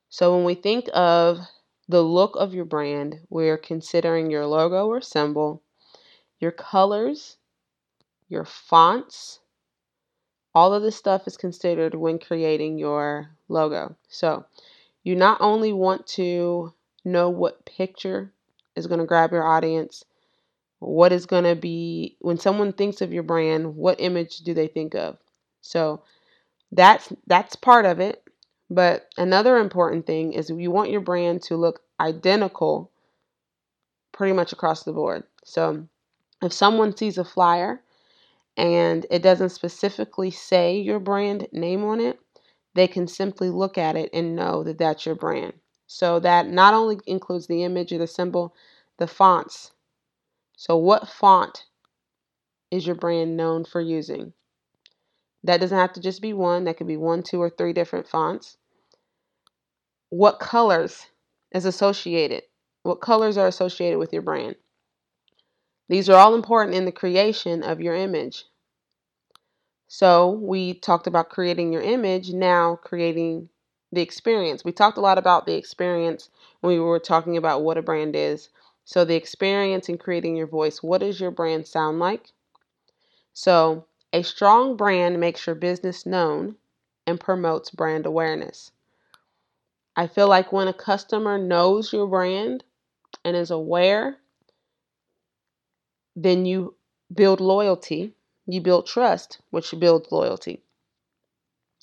So 0.09 0.35
when 0.35 0.43
we 0.43 0.55
think 0.55 0.89
of 0.93 1.39
the 1.87 2.01
look 2.01 2.35
of 2.35 2.53
your 2.53 2.65
brand, 2.65 3.19
we're 3.29 3.57
considering 3.57 4.29
your 4.29 4.45
logo 4.45 4.87
or 4.87 5.01
symbol, 5.01 5.61
your 6.39 6.51
colors, 6.51 7.37
your 8.27 8.45
fonts. 8.45 9.39
All 10.53 10.73
of 10.73 10.83
this 10.83 10.95
stuff 10.95 11.27
is 11.27 11.37
considered 11.37 11.95
when 11.95 12.19
creating 12.19 12.77
your 12.77 13.29
logo. 13.47 13.95
So 14.09 14.45
you 15.03 15.15
not 15.15 15.39
only 15.39 15.71
want 15.71 16.07
to 16.07 16.73
know 17.05 17.29
what 17.29 17.65
picture 17.65 18.31
is 18.75 18.87
going 18.87 18.99
to 18.99 19.05
grab 19.05 19.31
your 19.31 19.45
audience, 19.45 20.03
what 20.81 21.11
is 21.11 21.27
going 21.27 21.43
to 21.43 21.55
be 21.55 22.17
when 22.21 22.39
someone 22.39 22.73
thinks 22.73 23.01
of 23.01 23.13
your 23.13 23.21
brand 23.21 23.75
what 23.75 24.01
image 24.01 24.39
do 24.39 24.53
they 24.53 24.67
think 24.67 24.95
of? 24.95 25.17
So 25.61 26.01
that's 26.71 27.13
that's 27.27 27.55
part 27.55 27.85
of 27.85 27.99
it. 27.99 28.23
But 28.69 29.07
another 29.15 29.57
important 29.57 30.07
thing 30.07 30.33
is 30.33 30.49
you 30.49 30.71
want 30.71 30.89
your 30.89 31.01
brand 31.01 31.43
to 31.43 31.55
look 31.55 31.81
identical 31.99 32.91
pretty 34.11 34.33
much 34.33 34.53
across 34.53 34.83
the 34.83 34.91
board. 34.91 35.23
So 35.43 35.87
if 36.41 36.51
someone 36.51 36.97
sees 36.97 37.19
a 37.19 37.23
flyer 37.23 37.83
and 38.57 39.05
it 39.11 39.21
doesn't 39.21 39.49
specifically 39.49 40.31
say 40.31 40.79
your 40.79 40.99
brand 40.99 41.47
name 41.51 41.83
on 41.83 41.99
it 42.01 42.19
they 42.73 42.87
can 42.87 43.05
simply 43.07 43.51
look 43.51 43.77
at 43.77 43.95
it 43.95 44.09
and 44.13 44.35
know 44.35 44.63
that 44.63 44.79
that's 44.79 45.05
your 45.05 45.15
brand. 45.15 45.53
So 45.85 46.19
that 46.21 46.47
not 46.47 46.73
only 46.73 46.99
includes 47.05 47.45
the 47.45 47.63
image 47.63 47.91
or 47.91 47.99
the 47.99 48.07
symbol 48.07 48.55
the 48.97 49.07
fonts 49.07 49.73
so, 50.61 50.77
what 50.77 51.09
font 51.09 51.65
is 52.69 52.85
your 52.85 52.95
brand 52.95 53.35
known 53.35 53.65
for 53.65 53.81
using? 53.81 54.33
That 55.43 55.59
doesn't 55.59 55.75
have 55.75 55.93
to 55.93 55.99
just 55.99 56.21
be 56.21 56.33
one, 56.33 56.65
that 56.65 56.77
could 56.77 56.85
be 56.85 56.97
one, 56.97 57.23
two, 57.23 57.41
or 57.41 57.49
three 57.49 57.73
different 57.73 58.07
fonts. 58.07 58.57
What 60.09 60.39
colors 60.39 61.07
is 61.51 61.65
associated? 61.65 62.43
What 62.83 63.01
colors 63.01 63.37
are 63.37 63.47
associated 63.47 63.97
with 63.97 64.13
your 64.13 64.21
brand? 64.21 64.55
These 65.89 66.09
are 66.09 66.17
all 66.19 66.35
important 66.35 66.75
in 66.75 66.85
the 66.85 66.91
creation 66.91 67.63
of 67.63 67.81
your 67.81 67.95
image. 67.95 68.45
So, 69.87 70.29
we 70.29 70.75
talked 70.75 71.07
about 71.07 71.31
creating 71.31 71.73
your 71.73 71.81
image, 71.81 72.33
now 72.33 72.75
creating 72.75 73.49
the 73.91 74.01
experience. 74.01 74.63
We 74.63 74.73
talked 74.73 74.99
a 74.99 75.01
lot 75.01 75.17
about 75.17 75.47
the 75.47 75.55
experience 75.55 76.29
when 76.59 76.75
we 76.75 76.79
were 76.79 76.99
talking 76.99 77.35
about 77.35 77.63
what 77.63 77.79
a 77.79 77.81
brand 77.81 78.15
is. 78.15 78.49
So, 78.85 79.03
the 79.05 79.15
experience 79.15 79.89
in 79.89 79.97
creating 79.97 80.35
your 80.35 80.47
voice. 80.47 80.83
What 80.83 80.99
does 80.99 81.19
your 81.19 81.31
brand 81.31 81.67
sound 81.67 81.99
like? 81.99 82.31
So, 83.33 83.87
a 84.13 84.21
strong 84.23 84.77
brand 84.77 85.19
makes 85.19 85.45
your 85.45 85.55
business 85.55 86.05
known 86.05 86.55
and 87.05 87.19
promotes 87.19 87.69
brand 87.69 88.05
awareness. 88.05 88.71
I 89.95 90.07
feel 90.07 90.27
like 90.27 90.51
when 90.51 90.67
a 90.67 90.73
customer 90.73 91.37
knows 91.37 91.93
your 91.93 92.05
brand 92.07 92.63
and 93.25 93.35
is 93.37 93.51
aware, 93.51 94.19
then 96.15 96.45
you 96.45 96.73
build 97.13 97.41
loyalty, 97.41 98.15
you 98.45 98.61
build 98.61 98.87
trust, 98.87 99.41
which 99.49 99.77
builds 99.77 100.09
loyalty. 100.11 100.63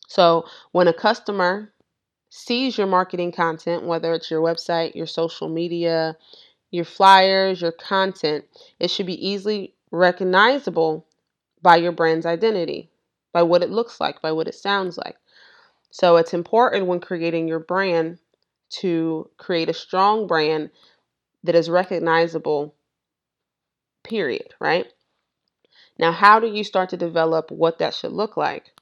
So, 0.09 0.45
when 0.73 0.89
a 0.89 0.93
customer 0.93 1.73
sees 2.31 2.79
your 2.79 2.87
marketing 2.89 3.33
content, 3.33 3.85
whether 3.85 4.15
it's 4.15 4.31
your 4.31 4.43
website, 4.43 4.95
your 4.95 5.07
social 5.07 5.49
media, 5.49 6.17
your 6.71 6.85
flyers, 6.85 7.61
your 7.61 7.73
content, 7.73 8.45
it 8.79 8.91
should 8.91 9.07
be 9.07 9.27
easily 9.27 9.75
recognizable 9.91 11.07
by 11.63 11.77
your 11.77 11.93
brand's 11.93 12.27
identity, 12.27 12.91
by 13.33 13.43
what 13.43 13.63
it 13.63 13.71
looks 13.71 14.01
like, 14.01 14.21
by 14.21 14.33
what 14.33 14.49
it 14.49 14.55
sounds 14.55 14.99
like. 14.99 15.17
So 15.91 16.17
it's 16.17 16.35
important 16.35 16.87
when 16.87 17.01
creating 17.01 17.49
your 17.49 17.61
brand 17.61 18.19
to 18.81 19.31
create 19.39 19.71
a 19.71 19.75
strong 19.75 20.27
brand 20.27 20.71
that 21.45 21.55
is 21.55 21.71
recognizable, 21.71 22.75
period, 24.05 24.55
right? 24.61 24.87
Now, 25.99 26.13
how 26.13 26.39
do 26.39 26.47
you 26.47 26.63
start 26.65 26.91
to 26.91 26.97
develop 26.97 27.51
what 27.51 27.79
that 27.79 27.95
should 27.95 28.13
look 28.13 28.37
like? 28.37 28.73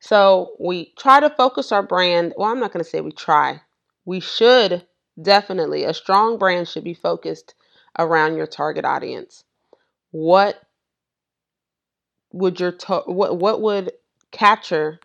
So 0.00 0.56
we 0.58 0.92
try 0.98 1.20
to 1.20 1.30
focus 1.30 1.72
our 1.72 1.82
brand. 1.82 2.34
Well, 2.36 2.50
I'm 2.50 2.60
not 2.60 2.72
going 2.72 2.84
to 2.84 2.88
say 2.88 3.00
we 3.00 3.12
try. 3.12 3.62
We 4.04 4.20
should 4.20 4.86
Definitely, 5.20 5.84
a 5.84 5.92
strong 5.92 6.38
brand 6.38 6.66
should 6.66 6.82
be 6.82 6.94
focused 6.94 7.54
around 7.98 8.36
your 8.36 8.46
target 8.46 8.86
audience. 8.86 9.44
What 10.12 10.62
would 12.32 12.60
your 12.60 12.72
to- 12.72 13.02
what 13.06 13.36
what 13.36 13.60
would 13.60 13.92
capture 14.30 14.98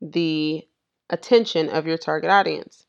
the 0.00 0.66
attention 1.10 1.68
of 1.68 1.86
your 1.86 1.98
target 1.98 2.30
audience? 2.30 2.86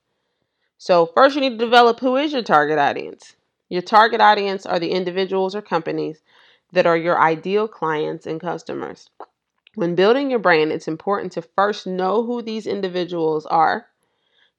So, 0.78 1.06
first 1.08 1.36
you 1.36 1.42
need 1.42 1.60
to 1.60 1.66
develop 1.66 2.00
who 2.02 2.18
is 2.18 2.34
your 2.34 2.44
target 2.44 2.80
audience. 2.80 3.36
Your 3.70 3.82
target 3.84 4.22
audience 4.22 4.66
are 4.66 4.80
the 4.80 4.92
individuals 4.92 5.56
or 5.56 5.62
companies 5.62 6.24
that 6.74 6.86
are 6.88 6.98
your 6.98 7.20
ideal 7.22 7.68
clients 7.68 8.28
and 8.28 8.42
customers. 8.42 9.10
When 9.76 9.96
building 9.96 10.30
your 10.30 10.40
brand, 10.40 10.72
it's 10.72 10.88
important 10.88 11.34
to 11.34 11.42
first 11.44 11.88
know 11.88 12.24
who 12.24 12.42
these 12.42 12.68
individuals 12.68 13.46
are 13.48 13.88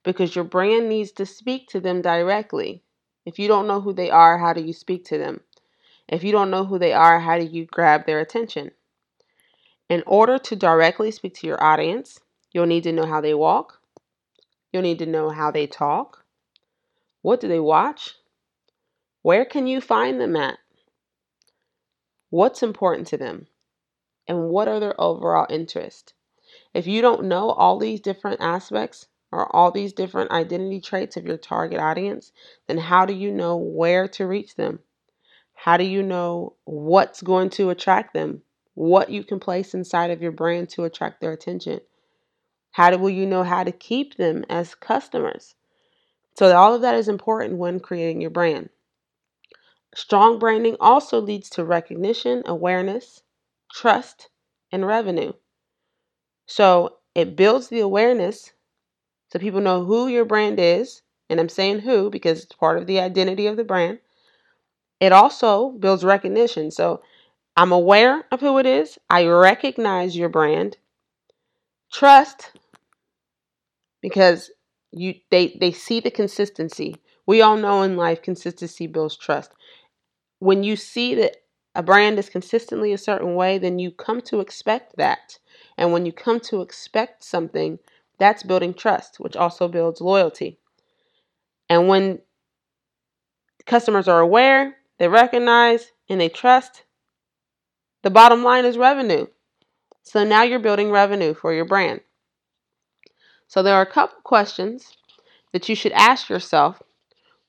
because 0.07 0.33
your 0.33 0.45
brand 0.45 0.87
needs 0.87 1.11
to 1.11 1.25
speak 1.25 1.67
to 1.67 1.81
them 1.81 2.01
directly. 2.01 2.81
If 3.25 3.37
you 3.37 3.49
don't 3.49 3.67
know 3.67 3.81
who 3.81 3.91
they 3.91 4.09
are, 4.09 4.37
how 4.37 4.53
do 4.53 4.61
you 4.61 4.71
speak 4.71 5.03
to 5.07 5.17
them? 5.17 5.41
If 6.07 6.23
you 6.23 6.31
don't 6.31 6.49
know 6.49 6.63
who 6.63 6.79
they 6.79 6.93
are, 6.93 7.19
how 7.19 7.37
do 7.37 7.43
you 7.43 7.65
grab 7.65 8.05
their 8.05 8.21
attention? 8.21 8.71
In 9.89 10.03
order 10.07 10.39
to 10.39 10.55
directly 10.55 11.11
speak 11.11 11.33
to 11.35 11.47
your 11.47 11.61
audience, 11.61 12.21
you'll 12.53 12.67
need 12.67 12.83
to 12.83 12.93
know 12.93 13.05
how 13.05 13.19
they 13.19 13.33
walk. 13.33 13.81
You'll 14.71 14.83
need 14.83 14.99
to 14.99 15.05
know 15.05 15.29
how 15.29 15.51
they 15.51 15.67
talk. 15.67 16.23
What 17.21 17.41
do 17.41 17.49
they 17.49 17.59
watch? 17.59 18.13
Where 19.23 19.43
can 19.43 19.67
you 19.67 19.81
find 19.81 20.21
them 20.21 20.37
at? 20.37 20.57
What's 22.29 22.63
important 22.63 23.07
to 23.07 23.17
them? 23.17 23.47
And 24.25 24.47
what 24.47 24.69
are 24.69 24.79
their 24.79 24.95
overall 25.01 25.47
interests? 25.49 26.13
If 26.73 26.87
you 26.87 27.01
don't 27.01 27.25
know 27.25 27.49
all 27.49 27.77
these 27.77 27.99
different 27.99 28.39
aspects, 28.39 29.07
or 29.31 29.53
all 29.55 29.71
these 29.71 29.93
different 29.93 30.31
identity 30.31 30.81
traits 30.81 31.17
of 31.17 31.25
your 31.25 31.37
target 31.37 31.79
audience, 31.79 32.31
then 32.67 32.77
how 32.77 33.05
do 33.05 33.13
you 33.13 33.31
know 33.31 33.57
where 33.57 34.07
to 34.07 34.25
reach 34.25 34.55
them? 34.55 34.79
How 35.53 35.77
do 35.77 35.83
you 35.83 36.03
know 36.03 36.55
what's 36.65 37.21
going 37.21 37.49
to 37.51 37.69
attract 37.69 38.13
them? 38.13 38.41
what 38.77 39.09
you 39.09 39.23
can 39.23 39.39
place 39.39 39.73
inside 39.73 40.11
of 40.11 40.21
your 40.21 40.31
brand 40.31 40.69
to 40.69 40.83
attract 40.83 41.19
their 41.19 41.31
attention. 41.31 41.79
How 42.69 42.91
do, 42.91 42.99
will 42.99 43.09
you 43.09 43.25
know 43.25 43.41
how 43.41 43.63
to 43.63 43.71
keep 43.71 44.17
them 44.17 44.45
as 44.49 44.75
customers? 44.75 45.55
So, 46.37 46.55
all 46.55 46.75
of 46.75 46.81
that 46.81 46.93
is 46.93 47.09
important 47.09 47.57
when 47.57 47.79
creating 47.79 48.21
your 48.21 48.29
brand. 48.29 48.69
Strong 49.95 50.37
branding 50.37 50.77
also 50.79 51.19
leads 51.19 51.49
to 51.51 51.65
recognition, 51.65 52.43
awareness, 52.45 53.23
trust, 53.73 54.29
and 54.71 54.85
revenue. 54.85 55.33
So, 56.45 56.97
it 57.15 57.35
builds 57.35 57.69
the 57.69 57.79
awareness 57.79 58.51
so 59.29 59.39
people 59.39 59.61
know 59.61 59.85
who 59.85 60.07
your 60.07 60.25
brand 60.25 60.59
is. 60.59 61.01
And 61.29 61.39
I'm 61.39 61.49
saying 61.49 61.79
who 61.79 62.09
because 62.09 62.43
it's 62.43 62.55
part 62.55 62.77
of 62.77 62.87
the 62.87 62.99
identity 62.99 63.47
of 63.47 63.57
the 63.57 63.63
brand. 63.63 63.99
It 64.99 65.11
also 65.11 65.71
builds 65.71 66.03
recognition. 66.03 66.71
So, 66.71 67.01
I'm 67.57 67.71
aware 67.71 68.23
of 68.31 68.39
who 68.39 68.59
it 68.59 68.67
is. 68.67 68.99
I 69.09 69.25
recognize 69.25 70.15
your 70.15 70.29
brand. 70.29 70.77
Trust 71.91 72.51
because 74.01 74.51
you 74.91 75.15
they 75.31 75.57
they 75.59 75.71
see 75.71 75.99
the 75.99 76.11
consistency. 76.11 76.95
We 77.25 77.41
all 77.41 77.57
know 77.57 77.81
in 77.81 77.97
life 77.97 78.21
consistency 78.21 78.85
builds 78.87 79.17
trust. 79.17 79.51
When 80.39 80.63
you 80.63 80.75
see 80.75 81.15
that 81.15 81.37
a 81.73 81.81
brand 81.81 82.19
is 82.19 82.29
consistently 82.29 82.93
a 82.93 82.97
certain 82.97 83.35
way, 83.35 83.57
then 83.57 83.79
you 83.79 83.91
come 83.91 84.21
to 84.21 84.39
expect 84.39 84.97
that. 84.97 85.39
And 85.77 85.91
when 85.91 86.05
you 86.05 86.11
come 86.11 86.39
to 86.41 86.61
expect 86.61 87.23
something, 87.23 87.79
that's 88.19 88.43
building 88.43 88.73
trust, 88.73 89.19
which 89.19 89.35
also 89.35 89.67
builds 89.67 90.01
loyalty. 90.01 90.59
And 91.69 91.87
when 91.87 92.19
customers 93.65 94.07
are 94.07 94.19
aware, 94.19 94.75
they 94.99 95.07
recognize, 95.07 95.91
and 96.09 96.19
they 96.19 96.29
trust, 96.29 96.83
the 98.03 98.09
bottom 98.09 98.43
line 98.43 98.65
is 98.65 98.77
revenue. 98.77 99.27
So 100.03 100.23
now 100.23 100.43
you're 100.43 100.59
building 100.59 100.89
revenue 100.89 101.33
for 101.33 101.53
your 101.53 101.65
brand. 101.65 102.01
So 103.47 103.61
there 103.61 103.75
are 103.75 103.81
a 103.81 103.91
couple 103.91 104.19
questions 104.23 104.95
that 105.51 105.67
you 105.69 105.75
should 105.75 105.91
ask 105.91 106.29
yourself 106.29 106.81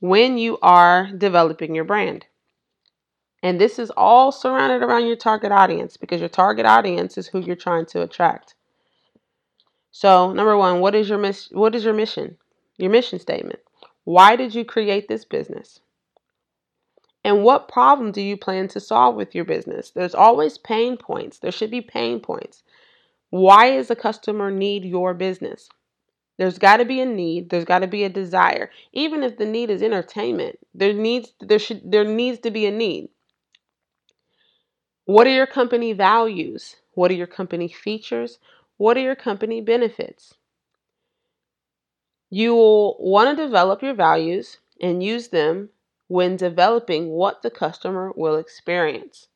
when 0.01 0.39
you 0.39 0.59
are 0.63 1.11
developing 1.17 1.75
your 1.75 1.85
brand. 1.85 2.27
And 3.43 3.61
this 3.61 3.79
is 3.79 3.91
all 3.97 4.33
surrounded 4.33 4.83
around 4.83 5.07
your 5.07 5.17
target 5.17 5.53
audience 5.53 5.97
because 5.97 6.21
your 6.21 6.29
target 6.29 6.67
audience 6.67 7.17
is 7.17 7.29
who 7.29 7.41
you're 7.41 7.57
trying 7.57 7.87
to 7.87 8.03
attract. 8.03 8.55
So, 9.90 10.33
number 10.33 10.57
1, 10.57 10.80
what 10.80 10.95
is 10.95 11.09
your 11.09 11.18
mis- 11.18 11.50
what 11.50 11.75
is 11.75 11.85
your 11.85 11.95
mission? 11.95 12.37
Your 12.76 12.90
mission 12.90 13.18
statement. 13.18 13.61
Why 14.04 14.37
did 14.37 14.54
you 14.54 14.64
create 14.64 15.09
this 15.09 15.25
business? 15.25 15.80
And 17.25 17.42
what 17.42 17.68
problem 17.68 18.12
do 18.12 18.23
you 18.23 18.37
plan 18.37 18.68
to 18.68 18.80
solve 18.80 19.16
with 19.16 19.35
your 19.35 19.45
business? 19.45 19.90
There's 19.90 20.14
always 20.14 20.57
pain 20.57 20.97
points. 20.97 21.38
There 21.38 21.52
should 21.52 21.71
be 21.71 21.80
pain 21.80 22.21
points. 22.21 22.62
Why 23.30 23.73
does 23.73 23.90
a 23.90 23.97
customer 23.97 24.50
need 24.50 24.85
your 24.85 25.12
business? 25.14 25.68
There's 26.38 26.59
got 26.59 26.76
to 26.76 26.85
be 26.85 27.00
a 27.00 27.04
need. 27.04 27.50
There's 27.50 27.64
got 27.64 27.80
to 27.80 27.88
be 27.88 28.04
a 28.04 28.09
desire. 28.09 28.71
Even 28.92 29.23
if 29.23 29.37
the 29.37 29.45
need 29.45 29.71
is 29.71 29.83
entertainment, 29.83 30.59
there 30.73 30.92
needs 30.92 31.33
there 31.40 31.59
should 31.59 31.90
there 31.90 32.04
needs 32.04 32.38
to 32.40 32.50
be 32.50 32.64
a 32.64 32.71
need. 32.71 33.09
What 35.04 35.26
are 35.26 35.35
your 35.35 35.47
company 35.47 35.92
values? 35.92 36.76
What 36.95 37.11
are 37.11 37.14
your 37.14 37.26
company 37.26 37.68
features? 37.68 38.38
What 38.78 38.97
are 38.97 39.00
your 39.00 39.16
company 39.16 39.61
benefits? 39.61 40.35
You 42.30 42.54
will 42.54 42.97
want 43.00 43.37
to 43.37 43.44
develop 43.44 43.82
your 43.82 43.94
values 43.94 44.58
and 44.80 45.02
use 45.02 45.28
them 45.28 45.70
when 46.06 46.37
developing 46.37 47.08
what 47.08 47.42
the 47.42 47.50
customer 47.50 48.12
will 48.14 48.37
experience. 48.37 49.28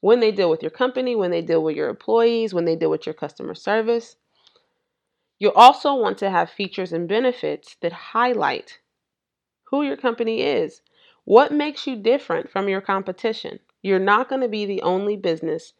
When 0.00 0.20
they 0.20 0.32
deal 0.32 0.48
with 0.48 0.62
your 0.62 0.70
company, 0.70 1.14
when 1.14 1.30
they 1.30 1.42
deal 1.42 1.62
with 1.62 1.76
your 1.76 1.88
employees, 1.90 2.54
when 2.54 2.64
they 2.64 2.76
deal 2.76 2.90
with 2.90 3.04
your 3.04 3.14
customer 3.14 3.54
service. 3.54 4.16
You'll 5.38 5.52
also 5.52 5.94
want 5.94 6.18
to 6.18 6.30
have 6.30 6.50
features 6.50 6.92
and 6.92 7.08
benefits 7.08 7.76
that 7.82 7.92
highlight 7.92 8.78
who 9.64 9.82
your 9.82 9.96
company 9.96 10.42
is. 10.42 10.80
What 11.24 11.52
makes 11.52 11.86
you 11.86 11.94
different 11.96 12.50
from 12.50 12.68
your 12.68 12.80
competition? 12.80 13.58
You're 13.82 13.98
not 13.98 14.28
going 14.28 14.40
to 14.40 14.48
be 14.48 14.64
the 14.64 14.82
only 14.82 15.16
business 15.16 15.74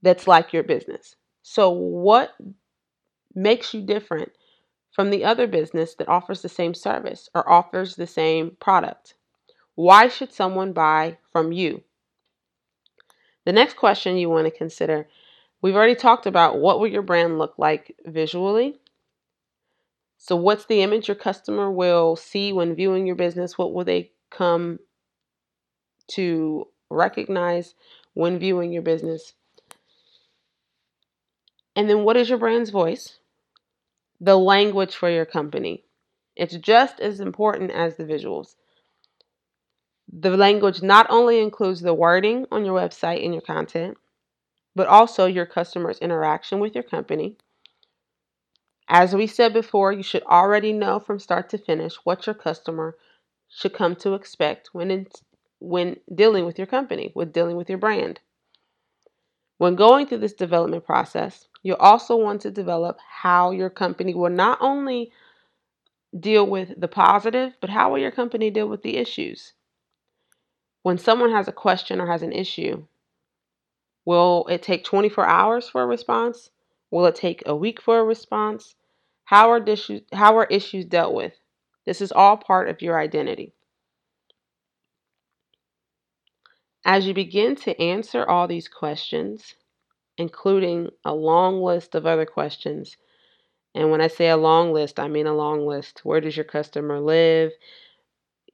that's 0.00 0.26
like 0.26 0.52
your 0.52 0.62
business. 0.62 1.16
So, 1.42 1.70
what 1.70 2.36
makes 3.34 3.74
you 3.74 3.82
different 3.82 4.32
from 4.92 5.10
the 5.10 5.24
other 5.24 5.46
business 5.46 5.94
that 5.96 6.08
offers 6.08 6.42
the 6.42 6.48
same 6.48 6.74
service 6.74 7.28
or 7.34 7.48
offers 7.48 7.96
the 7.96 8.06
same 8.06 8.56
product? 8.60 9.14
Why 9.74 10.08
should 10.08 10.32
someone 10.32 10.72
buy 10.72 11.18
from 11.32 11.52
you? 11.52 11.82
The 13.44 13.52
next 13.52 13.76
question 13.76 14.16
you 14.16 14.28
want 14.28 14.46
to 14.46 14.56
consider 14.56 15.08
we've 15.62 15.76
already 15.76 15.94
talked 15.94 16.26
about 16.26 16.58
what 16.58 16.78
will 16.78 16.88
your 16.88 17.02
brand 17.02 17.38
look 17.38 17.54
like 17.56 17.96
visually. 18.04 18.78
So, 20.18 20.36
what's 20.36 20.66
the 20.66 20.82
image 20.82 21.08
your 21.08 21.16
customer 21.16 21.70
will 21.70 22.14
see 22.14 22.52
when 22.52 22.76
viewing 22.76 23.06
your 23.06 23.16
business? 23.16 23.58
What 23.58 23.72
will 23.72 23.84
they 23.84 24.12
come 24.30 24.78
to 26.12 26.68
recognize 26.90 27.74
when 28.14 28.38
viewing 28.38 28.72
your 28.72 28.82
business? 28.82 29.34
And 31.74 31.88
then, 31.88 32.04
what 32.04 32.16
is 32.16 32.28
your 32.28 32.38
brand's 32.38 32.70
voice? 32.70 33.18
The 34.20 34.36
language 34.36 34.94
for 34.94 35.10
your 35.10 35.24
company. 35.24 35.84
It's 36.36 36.56
just 36.56 37.00
as 37.00 37.20
important 37.20 37.70
as 37.70 37.96
the 37.96 38.04
visuals. 38.04 38.54
The 40.12 40.36
language 40.36 40.82
not 40.82 41.06
only 41.08 41.40
includes 41.40 41.80
the 41.80 41.94
wording 41.94 42.46
on 42.50 42.64
your 42.64 42.78
website 42.78 43.24
and 43.24 43.32
your 43.32 43.42
content, 43.42 43.96
but 44.74 44.86
also 44.86 45.26
your 45.26 45.46
customers' 45.46 45.98
interaction 45.98 46.60
with 46.60 46.74
your 46.74 46.84
company. 46.84 47.36
As 48.88 49.14
we 49.14 49.26
said 49.26 49.52
before, 49.52 49.92
you 49.92 50.02
should 50.02 50.22
already 50.24 50.72
know 50.72 50.98
from 50.98 51.18
start 51.18 51.48
to 51.50 51.58
finish 51.58 51.94
what 52.04 52.26
your 52.26 52.34
customer 52.34 52.96
should 53.48 53.72
come 53.72 53.96
to 53.96 54.14
expect 54.14 54.70
when 54.72 54.90
in, 54.90 55.06
when 55.60 55.96
dealing 56.14 56.44
with 56.44 56.58
your 56.58 56.66
company, 56.66 57.12
with 57.14 57.32
dealing 57.32 57.56
with 57.56 57.68
your 57.68 57.78
brand. 57.78 58.20
When 59.58 59.76
going 59.76 60.06
through 60.06 60.18
this 60.18 60.32
development 60.32 60.84
process, 60.84 61.46
you'll 61.62 61.76
also 61.76 62.16
want 62.16 62.42
to 62.42 62.50
develop 62.50 62.98
how 63.08 63.50
your 63.50 63.70
company 63.70 64.14
will 64.14 64.30
not 64.30 64.58
only 64.60 65.12
deal 66.18 66.46
with 66.46 66.78
the 66.78 66.88
positive, 66.88 67.54
but 67.60 67.70
how 67.70 67.90
will 67.90 67.98
your 67.98 68.10
company 68.10 68.50
deal 68.50 68.68
with 68.68 68.82
the 68.82 68.96
issues? 68.96 69.54
When 70.82 70.98
someone 70.98 71.30
has 71.30 71.48
a 71.48 71.52
question 71.52 72.00
or 72.00 72.06
has 72.06 72.22
an 72.22 72.32
issue, 72.32 72.84
will 74.04 74.46
it 74.48 74.62
take 74.62 74.84
24 74.84 75.26
hours 75.26 75.68
for 75.68 75.82
a 75.82 75.86
response? 75.86 76.50
Will 76.90 77.06
it 77.06 77.14
take 77.14 77.42
a 77.46 77.56
week 77.56 77.80
for 77.80 77.98
a 77.98 78.04
response? 78.04 78.74
How 79.24 79.50
are 79.50 79.64
how 80.12 80.36
are 80.36 80.46
issues 80.46 80.84
dealt 80.84 81.14
with? 81.14 81.34
This 81.86 82.00
is 82.00 82.12
all 82.12 82.36
part 82.36 82.68
of 82.68 82.82
your 82.82 82.98
identity. 82.98 83.54
As 86.84 87.06
you 87.06 87.14
begin 87.14 87.54
to 87.56 87.80
answer 87.80 88.28
all 88.28 88.48
these 88.48 88.68
questions, 88.68 89.54
including 90.22 90.88
a 91.04 91.14
long 91.14 91.60
list 91.60 91.94
of 91.94 92.06
other 92.06 92.24
questions, 92.24 92.96
and 93.74 93.90
when 93.90 94.00
I 94.00 94.08
say 94.08 94.28
a 94.28 94.36
long 94.36 94.72
list, 94.72 95.00
I 95.00 95.08
mean 95.08 95.26
a 95.26 95.34
long 95.34 95.66
list. 95.66 96.04
Where 96.04 96.20
does 96.20 96.36
your 96.36 96.44
customer 96.44 97.00
live? 97.00 97.52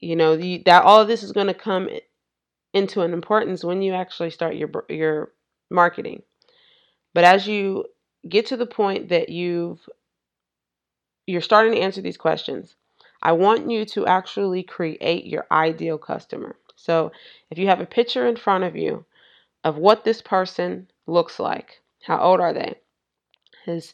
You 0.01 0.17
know, 0.17 0.37
that 0.37 0.85
all 0.85 1.01
of 1.01 1.09
this 1.09 1.23
is 1.23 1.33
going 1.33 1.49
to 1.49 1.55
come 1.55 1.89
into 2.73 3.03
an 3.03 3.13
importance 3.13 3.65
when 3.65 3.83
you 3.83 3.95
actually 3.95 4.31
start 4.31 4.57
your 4.57 4.71
your 4.89 5.33
marketing. 5.71 6.23
But 7.15 7.25
as 7.25 7.47
you 7.47 7.85
get 8.29 8.47
to 8.47 8.57
the 8.57 8.67
point 8.67 9.09
that 9.09 9.29
you've 9.29 9.81
you're 11.27 11.41
starting 11.41 11.73
to 11.75 11.81
answer 11.81 12.01
these 12.01 12.17
questions, 12.17 12.77
I 13.23 13.33
want 13.33 13.71
you 13.71 13.85
to 13.87 14.07
actually 14.07 14.63
create 14.63 15.27
your 15.27 15.47
ideal 15.51 15.99
customer. 15.99 16.57
So, 16.77 17.11
if 17.51 17.59
you 17.59 17.67
have 17.67 17.81
a 17.81 17.87
picture 17.87 18.27
in 18.27 18.37
front 18.37 18.65
of 18.65 18.77
you 18.77 19.05
of 19.69 19.77
what 19.77 20.03
this 20.03 20.23
person 20.23 20.89
looks 21.07 21.39
like, 21.39 21.83
how 22.03 22.19
old 22.19 22.41
are 22.41 22.55
they? 22.55 22.77
Is 23.67 23.93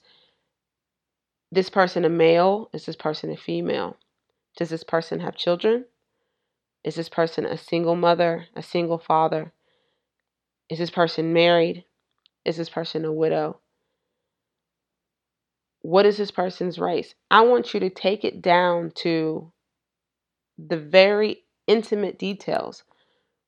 this 1.51 1.69
person 1.69 2.05
a 2.05 2.09
male? 2.09 2.71
Is 2.73 2.87
this 2.87 2.95
person 2.95 3.33
a 3.33 3.37
female? 3.37 3.97
Does 4.57 4.69
this 4.69 4.85
person 4.85 5.19
have 5.19 5.35
children? 5.35 5.87
Is 6.85 6.95
this 6.95 7.09
person 7.09 7.45
a 7.45 7.59
single 7.59 7.97
mother, 7.97 8.47
a 8.55 8.63
single 8.63 8.99
father? 8.99 9.53
Is 10.71 10.79
this 10.79 10.91
person 10.91 11.33
married? 11.33 11.85
Is 12.45 12.57
this 12.57 12.69
person 12.69 13.05
a 13.05 13.13
widow? 13.13 13.59
What 15.83 16.07
is 16.07 16.19
this 16.19 16.31
person's 16.31 16.79
race? 16.79 17.17
I 17.33 17.41
want 17.41 17.75
you 17.75 17.81
to 17.81 17.91
take 17.91 18.25
it 18.25 18.41
down 18.41 18.93
to 18.99 19.51
the 20.57 20.79
very 20.79 21.43
intimate 21.67 22.17
details. 22.17 22.85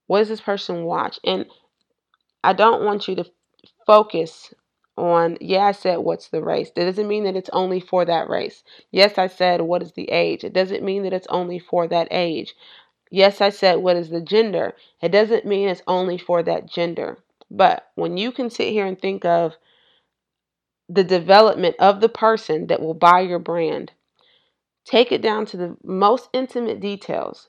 What 0.09 0.19
does 0.19 0.29
this 0.29 0.41
person 0.41 0.83
watch? 0.83 1.21
And 1.25 1.47
I 2.47 2.53
don't 2.53 2.85
want 2.85 3.09
you 3.09 3.17
to 3.17 3.25
focus 3.87 4.55
on, 4.97 5.37
yeah, 5.41 5.65
I 5.65 5.73
said, 5.73 5.97
what's 5.97 6.29
the 6.29 6.41
race? 6.41 6.71
That 6.71 6.85
doesn't 6.85 7.09
mean 7.09 7.25
that 7.25 7.35
it's 7.35 7.51
only 7.53 7.81
for 7.81 8.05
that 8.05 8.29
race. 8.29 8.63
Yes, 8.93 9.19
I 9.19 9.27
said, 9.27 9.63
what 9.63 9.83
is 9.83 9.93
the 9.93 10.09
age? 10.11 10.45
It 10.45 10.53
doesn't 10.53 10.85
mean 10.85 11.03
that 11.03 11.13
it's 11.13 11.27
only 11.27 11.59
for 11.59 11.89
that 11.89 12.07
age. 12.13 12.55
Yes, 13.11 13.41
I 13.41 13.51
said, 13.51 13.79
what 13.79 13.97
is 13.97 14.11
the 14.11 14.21
gender? 14.21 14.75
It 15.03 15.11
doesn't 15.11 15.45
mean 15.45 15.69
it's 15.69 15.83
only 15.89 16.19
for 16.19 16.45
that 16.45 16.71
gender. 16.71 17.19
But 17.51 17.91
when 17.97 18.17
you 18.17 18.31
can 18.31 18.49
sit 18.49 18.69
here 18.69 18.87
and 18.87 18.99
think 18.99 19.25
of 19.25 19.57
the 20.89 21.05
development 21.05 21.75
of 21.81 22.01
the 22.01 22.09
person 22.09 22.69
that 22.69 22.81
will 22.81 22.95
buy 22.95 23.21
your 23.21 23.41
brand, 23.41 23.91
take 24.85 25.11
it 25.11 25.21
down 25.21 25.47
to 25.47 25.57
the 25.57 25.77
most 25.83 26.29
intimate 26.33 26.79
details 26.79 27.49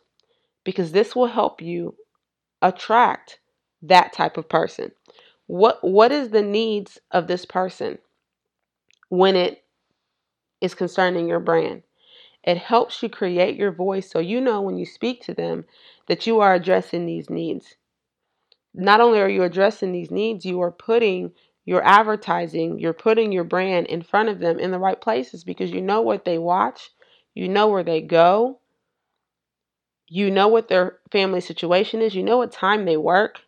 because 0.64 0.92
this 0.92 1.16
will 1.16 1.28
help 1.28 1.62
you 1.62 1.96
attract 2.64 3.40
that 3.82 4.14
type 4.14 4.38
of 4.38 4.50
person. 4.50 4.92
What 5.48 5.84
what 5.84 6.12
is 6.12 6.30
the 6.30 6.42
needs 6.42 7.00
of 7.12 7.28
this 7.28 7.46
person 7.46 8.00
when 9.10 9.36
it 9.36 9.64
is 10.62 10.76
concerning 10.76 11.28
your 11.28 11.40
brand? 11.40 11.84
It 12.44 12.58
helps 12.58 13.04
you 13.04 13.10
create 13.10 13.56
your 13.58 13.72
voice 13.72 14.10
so 14.10 14.20
you 14.20 14.42
know 14.42 14.62
when 14.62 14.78
you 14.78 14.86
speak 14.86 15.22
to 15.24 15.34
them 15.34 15.66
that 16.08 16.28
you 16.28 16.40
are 16.40 16.54
addressing 16.54 17.06
these 17.06 17.30
needs. 17.30 17.76
Not 18.74 19.02
only 19.02 19.20
are 19.20 19.30
you 19.30 19.44
addressing 19.44 19.92
these 19.92 20.12
needs, 20.12 20.46
you 20.46 20.62
are 20.62 20.72
putting 20.72 21.34
your 21.66 21.84
advertising, 21.84 22.80
you're 22.80 22.94
putting 22.94 23.32
your 23.34 23.44
brand 23.44 23.88
in 23.88 24.02
front 24.02 24.30
of 24.30 24.40
them 24.40 24.60
in 24.60 24.72
the 24.72 24.80
right 24.80 25.00
places 25.02 25.44
because 25.44 25.72
you 25.72 25.82
know 25.82 26.02
what 26.02 26.24
they 26.24 26.38
watch, 26.38 26.92
you 27.34 27.50
know 27.50 27.68
where 27.68 27.84
they 27.84 28.02
go, 28.02 28.60
you 30.08 30.32
know 30.32 30.48
what 30.48 30.70
their 30.70 31.00
family 31.12 31.42
situation 31.42 32.02
is, 32.02 32.16
you 32.16 32.24
know 32.24 32.38
what 32.38 32.52
time 32.52 32.86
they 32.86 32.98
work. 32.98 33.42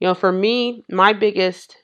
You 0.00 0.08
know, 0.08 0.14
for 0.14 0.32
me, 0.32 0.84
my 0.90 1.12
biggest 1.12 1.76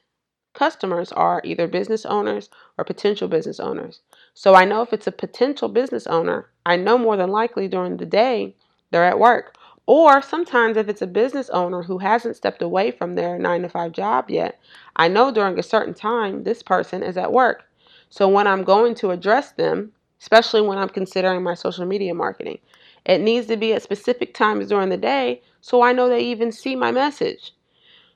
customers 0.54 1.12
are 1.12 1.42
either 1.44 1.68
business 1.68 2.06
owners 2.06 2.48
or 2.78 2.84
potential 2.84 3.28
business 3.28 3.60
owners. 3.60 4.00
So 4.32 4.54
I 4.54 4.64
know 4.64 4.80
if 4.80 4.92
it's 4.92 5.06
a 5.06 5.12
potential 5.12 5.68
business 5.68 6.06
owner, 6.06 6.48
I 6.64 6.76
know 6.76 6.96
more 6.96 7.16
than 7.16 7.30
likely 7.30 7.68
during 7.68 7.98
the 7.98 8.06
day 8.06 8.56
they're 8.90 9.04
at 9.04 9.18
work. 9.18 9.54
Or 9.84 10.20
sometimes 10.20 10.76
if 10.76 10.88
it's 10.88 11.02
a 11.02 11.06
business 11.06 11.48
owner 11.50 11.82
who 11.82 11.98
hasn't 11.98 12.36
stepped 12.36 12.62
away 12.62 12.90
from 12.90 13.14
their 13.14 13.38
nine 13.38 13.62
to 13.62 13.68
five 13.68 13.92
job 13.92 14.30
yet, 14.30 14.58
I 14.96 15.08
know 15.08 15.30
during 15.30 15.58
a 15.58 15.62
certain 15.62 15.94
time 15.94 16.42
this 16.42 16.62
person 16.62 17.02
is 17.02 17.16
at 17.16 17.32
work. 17.32 17.64
So 18.08 18.26
when 18.28 18.46
I'm 18.46 18.64
going 18.64 18.94
to 18.96 19.10
address 19.10 19.52
them, 19.52 19.92
especially 20.20 20.62
when 20.62 20.78
I'm 20.78 20.88
considering 20.88 21.42
my 21.42 21.54
social 21.54 21.84
media 21.84 22.14
marketing, 22.14 22.58
it 23.04 23.20
needs 23.20 23.46
to 23.48 23.56
be 23.56 23.74
at 23.74 23.82
specific 23.82 24.34
times 24.34 24.68
during 24.68 24.88
the 24.88 24.96
day 24.96 25.42
so 25.60 25.82
I 25.82 25.92
know 25.92 26.08
they 26.08 26.24
even 26.24 26.50
see 26.50 26.74
my 26.74 26.90
message. 26.90 27.52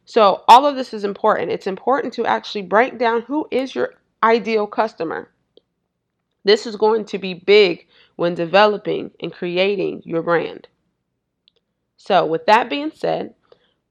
So 0.04 0.42
all 0.48 0.66
of 0.66 0.76
this 0.76 0.92
is 0.92 1.04
important. 1.04 1.50
It's 1.50 1.66
important 1.66 2.12
to 2.14 2.26
actually 2.26 2.62
break 2.62 2.98
down 2.98 3.22
who 3.22 3.46
is 3.50 3.74
your 3.74 3.94
ideal 4.22 4.66
customer. 4.66 5.30
This 6.44 6.66
is 6.66 6.76
going 6.76 7.04
to 7.06 7.18
be 7.18 7.34
big 7.34 7.86
when 8.16 8.34
developing 8.34 9.10
and 9.20 9.32
creating 9.32 10.02
your 10.04 10.22
brand. 10.22 10.68
So, 11.96 12.24
with 12.24 12.46
that 12.46 12.70
being 12.70 12.92
said, 12.94 13.34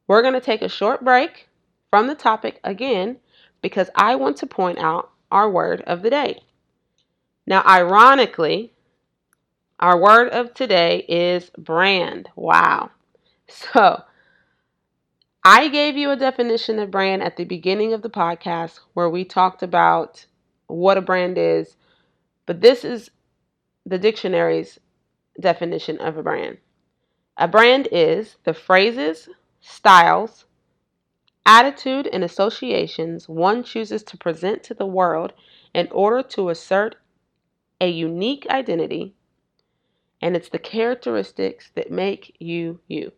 we're 0.07 0.23
going 0.23 0.33
to 0.33 0.41
take 0.41 0.63
a 0.63 0.69
short 0.69 1.03
break 1.03 1.47
from 1.91 2.07
the 2.07 2.15
topic 2.15 2.59
again 2.63 3.17
because 3.61 3.89
I 3.95 4.15
want 4.15 4.37
to 4.37 4.47
point 4.47 4.79
out 4.79 5.11
our 5.31 5.49
word 5.49 5.81
of 5.81 6.01
the 6.01 6.09
day. 6.09 6.41
Now, 7.45 7.63
ironically, 7.65 8.73
our 9.79 9.99
word 9.99 10.29
of 10.29 10.53
today 10.53 11.05
is 11.07 11.49
brand. 11.57 12.29
Wow. 12.35 12.91
So, 13.73 14.03
I 15.43 15.69
gave 15.69 15.95
you 15.95 16.11
a 16.11 16.17
definition 16.17 16.79
of 16.79 16.91
brand 16.91 17.23
at 17.23 17.37
the 17.37 17.45
beginning 17.45 17.93
of 17.93 18.01
the 18.01 18.09
podcast 18.09 18.81
where 18.93 19.09
we 19.09 19.23
talked 19.23 19.63
about 19.63 20.25
what 20.67 20.97
a 20.97 21.01
brand 21.01 21.37
is, 21.37 21.77
but 22.45 22.59
this 22.59 22.83
is 22.83 23.11
the 23.85 23.97
dictionary's 23.97 24.79
definition 25.39 25.97
of 25.99 26.17
a 26.17 26.23
brand. 26.23 26.57
A 27.37 27.47
brand 27.47 27.87
is 27.89 28.35
the 28.43 28.53
phrases, 28.53 29.29
styles, 29.61 30.43
attitude, 31.45 32.07
and 32.07 32.23
associations 32.23 33.29
one 33.29 33.63
chooses 33.63 34.03
to 34.03 34.17
present 34.17 34.61
to 34.63 34.73
the 34.73 34.85
world 34.85 35.31
in 35.73 35.87
order 35.91 36.21
to 36.21 36.49
assert 36.49 36.97
a 37.79 37.89
unique 37.89 38.45
identity, 38.49 39.15
and 40.21 40.35
it's 40.35 40.49
the 40.49 40.59
characteristics 40.59 41.71
that 41.75 41.91
make 41.91 42.35
you 42.39 42.81
you. 42.89 43.13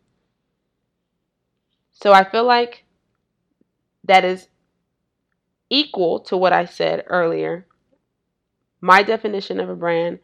So 2.01 2.13
I 2.13 2.23
feel 2.23 2.45
like 2.45 2.83
that 4.03 4.25
is 4.25 4.47
equal 5.69 6.19
to 6.21 6.37
what 6.37 6.53
I 6.53 6.65
said 6.65 7.03
earlier. 7.07 7.65
My 8.81 9.03
definition 9.03 9.59
of 9.59 9.69
a 9.69 9.75
brand 9.75 10.19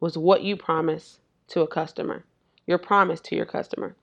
was 0.00 0.18
what 0.18 0.42
you 0.42 0.56
promise 0.56 1.18
to 1.48 1.62
a 1.62 1.66
customer 1.66 2.24
your 2.66 2.78
promise 2.78 3.20
to 3.20 3.36
your 3.36 3.46
customer. 3.46 3.94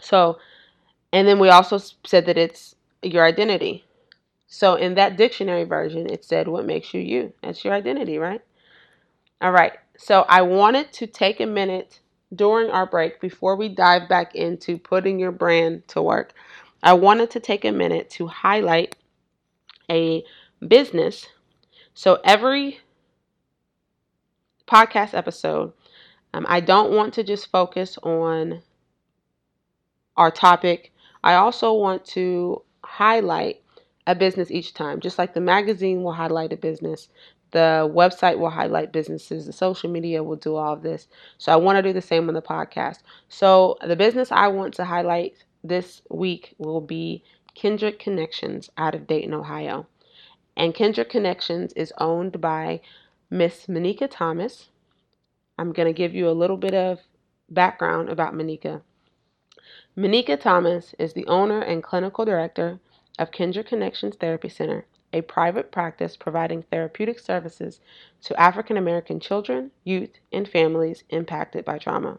So, 0.00 0.38
and 1.12 1.26
then 1.26 1.38
we 1.38 1.48
also 1.48 1.78
said 2.04 2.26
that 2.26 2.38
it's 2.38 2.74
your 3.02 3.24
identity. 3.24 3.84
So, 4.46 4.74
in 4.74 4.94
that 4.94 5.16
dictionary 5.16 5.64
version, 5.64 6.10
it 6.10 6.24
said 6.24 6.48
what 6.48 6.66
makes 6.66 6.92
you 6.94 7.00
you. 7.00 7.32
That's 7.42 7.64
your 7.64 7.74
identity, 7.74 8.18
right? 8.18 8.40
All 9.40 9.52
right. 9.52 9.72
So, 9.96 10.24
I 10.28 10.42
wanted 10.42 10.92
to 10.94 11.06
take 11.06 11.40
a 11.40 11.46
minute 11.46 12.00
during 12.34 12.70
our 12.70 12.86
break 12.86 13.20
before 13.20 13.56
we 13.56 13.68
dive 13.68 14.08
back 14.08 14.34
into 14.34 14.78
putting 14.78 15.18
your 15.18 15.32
brand 15.32 15.86
to 15.88 16.02
work. 16.02 16.34
I 16.82 16.92
wanted 16.92 17.30
to 17.32 17.40
take 17.40 17.64
a 17.64 17.72
minute 17.72 18.10
to 18.10 18.26
highlight 18.26 18.96
a 19.90 20.24
business. 20.66 21.26
So, 21.94 22.20
every 22.24 22.80
podcast 24.66 25.14
episode, 25.14 25.72
um, 26.34 26.46
I 26.48 26.60
don't 26.60 26.92
want 26.92 27.14
to 27.14 27.24
just 27.24 27.50
focus 27.50 27.98
on 28.02 28.62
our 30.16 30.30
topic. 30.30 30.92
I 31.24 31.34
also 31.34 31.72
want 31.72 32.04
to 32.06 32.62
highlight 32.84 33.62
a 34.06 34.14
business 34.14 34.50
each 34.50 34.74
time. 34.74 35.00
Just 35.00 35.18
like 35.18 35.34
the 35.34 35.40
magazine 35.40 36.02
will 36.02 36.12
highlight 36.12 36.52
a 36.52 36.56
business, 36.56 37.08
the 37.50 37.90
website 37.94 38.38
will 38.38 38.50
highlight 38.50 38.92
businesses, 38.92 39.46
the 39.46 39.52
social 39.52 39.90
media 39.90 40.22
will 40.22 40.36
do 40.36 40.56
all 40.56 40.72
of 40.72 40.82
this. 40.82 41.08
So 41.38 41.52
I 41.52 41.56
want 41.56 41.76
to 41.76 41.82
do 41.82 41.92
the 41.92 42.02
same 42.02 42.28
on 42.28 42.34
the 42.34 42.42
podcast. 42.42 42.98
So 43.28 43.78
the 43.86 43.96
business 43.96 44.30
I 44.30 44.48
want 44.48 44.74
to 44.74 44.84
highlight 44.84 45.34
this 45.64 46.02
week 46.10 46.54
will 46.58 46.80
be 46.80 47.22
Kendrick 47.54 47.98
Connections 47.98 48.70
out 48.76 48.94
of 48.94 49.06
Dayton, 49.06 49.34
Ohio. 49.34 49.86
And 50.56 50.74
Kendrick 50.74 51.10
Connections 51.10 51.72
is 51.74 51.92
owned 51.98 52.40
by 52.40 52.80
Miss 53.30 53.66
Monika 53.66 54.08
Thomas. 54.10 54.68
I'm 55.58 55.72
going 55.72 55.86
to 55.86 55.92
give 55.92 56.14
you 56.14 56.28
a 56.28 56.32
little 56.32 56.56
bit 56.56 56.74
of 56.74 57.00
background 57.50 58.08
about 58.08 58.34
Monika. 58.34 58.82
Monika 59.96 60.38
Thomas 60.38 60.94
is 60.98 61.12
the 61.12 61.26
owner 61.26 61.60
and 61.60 61.82
clinical 61.82 62.24
director 62.24 62.78
of 63.18 63.32
Kendrick 63.32 63.66
Connections 63.66 64.14
Therapy 64.14 64.48
Center, 64.48 64.86
a 65.12 65.22
private 65.22 65.72
practice 65.72 66.16
providing 66.16 66.62
therapeutic 66.62 67.18
services 67.18 67.80
to 68.22 68.38
African 68.38 68.76
American 68.76 69.20
children, 69.20 69.70
youth, 69.84 70.18
and 70.32 70.48
families 70.48 71.04
impacted 71.08 71.64
by 71.64 71.78
trauma. 71.78 72.18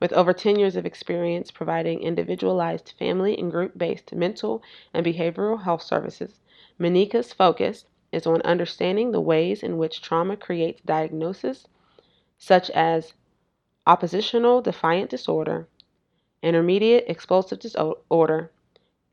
With 0.00 0.12
over 0.12 0.32
10 0.32 0.58
years 0.58 0.76
of 0.76 0.84
experience 0.84 1.50
providing 1.50 2.02
individualized 2.02 2.92
family 2.98 3.38
and 3.38 3.50
group 3.50 3.76
based 3.76 4.14
mental 4.14 4.62
and 4.92 5.04
behavioral 5.04 5.62
health 5.62 5.82
services, 5.82 6.40
Monika's 6.78 7.32
focus 7.32 7.86
is 8.12 8.26
on 8.26 8.42
understanding 8.42 9.10
the 9.10 9.20
ways 9.20 9.62
in 9.62 9.78
which 9.78 10.02
trauma 10.02 10.36
creates 10.36 10.82
diagnosis, 10.82 11.66
such 12.38 12.68
as 12.70 13.14
oppositional 13.86 14.60
defiant 14.60 15.10
disorder, 15.10 15.66
intermediate 16.42 17.04
explosive 17.08 17.58
disorder, 17.58 18.50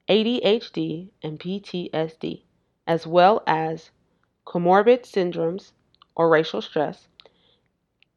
ADHD, 0.10 1.10
and 1.24 1.40
PTSD, 1.40 2.44
as 2.90 3.06
well 3.06 3.44
as 3.46 3.92
comorbid 4.48 5.04
syndromes 5.04 5.74
or 6.16 6.28
racial 6.28 6.60
stress, 6.60 7.08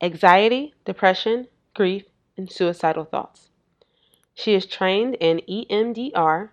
anxiety, 0.00 0.72
depression, 0.86 1.46
grief, 1.74 2.06
and 2.38 2.50
suicidal 2.50 3.04
thoughts. 3.04 3.50
She 4.32 4.54
is 4.54 4.64
trained 4.64 5.16
in 5.16 5.42
EMDR, 5.46 6.52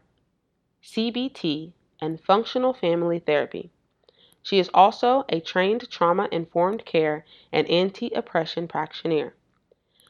CBT, 0.83 1.71
and 2.01 2.19
functional 2.19 2.73
family 2.73 3.19
therapy. 3.19 3.71
She 4.43 4.59
is 4.59 4.69
also 4.73 5.23
a 5.29 5.39
trained 5.39 5.89
trauma 5.89 6.27
informed 6.29 6.83
care 6.83 7.25
and 7.53 7.69
anti 7.69 8.09
oppression 8.09 8.67
practitioner. 8.67 9.33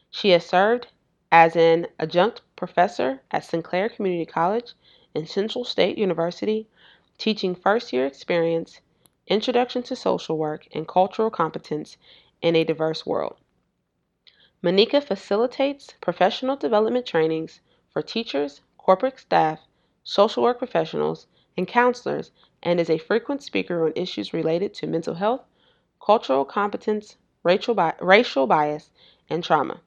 She 0.09 0.31
has 0.31 0.47
served 0.47 0.87
as 1.31 1.55
an 1.55 1.85
adjunct 1.99 2.41
professor 2.55 3.21
at 3.29 3.45
Sinclair 3.45 3.87
Community 3.87 4.25
College 4.25 4.73
and 5.13 5.29
Central 5.29 5.63
State 5.63 5.99
University, 5.99 6.67
teaching 7.19 7.53
first 7.53 7.93
year 7.93 8.08
experience, 8.08 8.82
introduction 9.27 9.84
to 9.84 9.95
social 9.95 10.38
work, 10.38 10.67
and 10.73 10.88
cultural 10.88 11.29
competence 11.29 11.97
in 12.41 12.55
a 12.55 12.63
diverse 12.63 13.05
world. 13.05 13.38
Monika 14.63 15.03
facilitates 15.03 15.93
professional 16.01 16.55
development 16.55 17.05
trainings 17.05 17.62
for 17.93 18.01
teachers, 18.01 18.62
corporate 18.77 19.19
staff, 19.19 19.60
social 20.03 20.41
work 20.41 20.58
professionals, 20.58 21.27
and 21.55 21.67
counselors 21.67 22.32
and 22.63 22.79
is 22.79 22.89
a 22.89 22.97
frequent 22.97 23.43
speaker 23.43 23.86
on 23.86 23.93
issues 23.95 24.34
related 24.34 24.73
to 24.73 24.88
mental 24.88 25.13
health, 25.13 25.43
cultural 26.03 26.45
competence, 26.45 27.17
racial, 27.43 27.73
bi- 27.75 27.95
racial 28.01 28.47
bias, 28.47 28.91
and 29.29 29.43
trauma. 29.43 29.82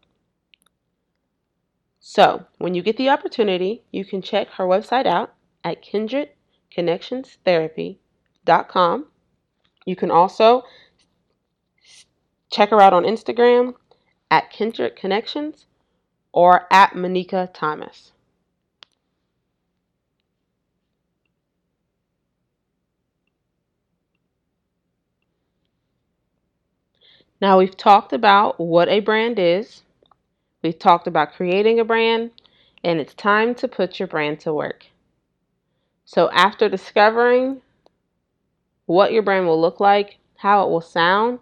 So, 2.00 2.46
when 2.58 2.74
you 2.74 2.82
get 2.82 2.96
the 2.96 3.10
opportunity, 3.10 3.84
you 3.90 4.04
can 4.04 4.22
check 4.22 4.48
her 4.50 4.66
website 4.66 5.06
out 5.06 5.34
at 5.64 5.82
kindred-connections.com. 5.82 6.41
kendrickconnectionstherapy.com. 6.76 9.06
You 9.84 9.96
can 9.96 10.10
also 10.10 10.62
check 12.50 12.70
her 12.70 12.80
out 12.80 12.92
on 12.92 13.04
Instagram 13.04 13.74
at 14.30 14.50
Kendrick 14.50 14.96
Connections 14.96 15.66
or 16.32 16.66
at 16.70 16.94
Monica 16.94 17.50
Thomas. 17.52 18.12
Now, 27.40 27.58
we've 27.58 27.76
talked 27.76 28.12
about 28.12 28.60
what 28.60 28.88
a 28.88 29.00
brand 29.00 29.40
is, 29.40 29.82
we've 30.62 30.78
talked 30.78 31.08
about 31.08 31.32
creating 31.32 31.80
a 31.80 31.84
brand, 31.84 32.30
and 32.84 33.00
it's 33.00 33.14
time 33.14 33.56
to 33.56 33.66
put 33.66 33.98
your 33.98 34.06
brand 34.06 34.38
to 34.40 34.54
work. 34.54 34.86
So, 36.04 36.30
after 36.30 36.68
discovering 36.68 37.62
what 38.86 39.12
your 39.12 39.22
brand 39.22 39.46
will 39.46 39.60
look 39.60 39.80
like, 39.80 40.18
how 40.36 40.64
it 40.64 40.70
will 40.70 40.80
sound, 40.80 41.38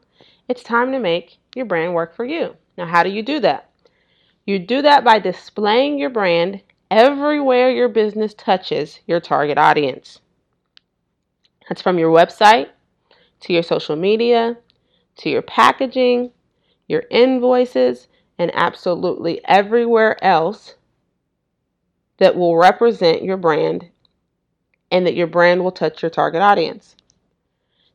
it's 0.49 0.62
time 0.62 0.92
to 0.92 0.99
make 0.99 1.38
your 1.55 1.66
brand 1.66 1.94
work 1.94 2.14
for 2.14 2.25
you. 2.25 2.57
Now, 2.77 2.87
how 2.87 3.03
do 3.03 3.11
you 3.11 3.23
do 3.23 3.40
that? 3.40 3.70
You 4.46 4.59
do 4.59 4.83
that 4.83 5.05
by 5.05 5.18
displaying 5.18 5.99
your 5.99 6.11
brand 6.11 6.61
everywhere 6.90 7.70
your 7.70 7.88
business 7.88 8.35
touches 8.35 9.01
your 9.07 9.20
target 9.20 9.59
audience. 9.59 10.20
That's 11.68 11.83
from 11.83 11.99
your 11.99 12.11
website 12.11 12.68
to 13.40 13.53
your 13.53 13.62
social 13.62 13.96
media 13.96 14.57
to 15.20 15.31
your 15.31 15.42
packaging, 15.42 16.31
your 16.88 17.05
invoices, 17.11 18.09
and 18.38 18.51
absolutely 18.55 19.44
everywhere 19.44 20.23
else 20.25 20.77
that 22.18 22.37
will 22.37 22.57
represent 22.57 23.23
your 23.23 23.37
brand 23.37 23.90
and 24.90 25.07
that 25.07 25.14
your 25.14 25.26
brand 25.26 25.62
will 25.62 25.72
touch 25.72 26.03
your 26.03 26.11
target 26.11 26.42
audience. 26.42 26.96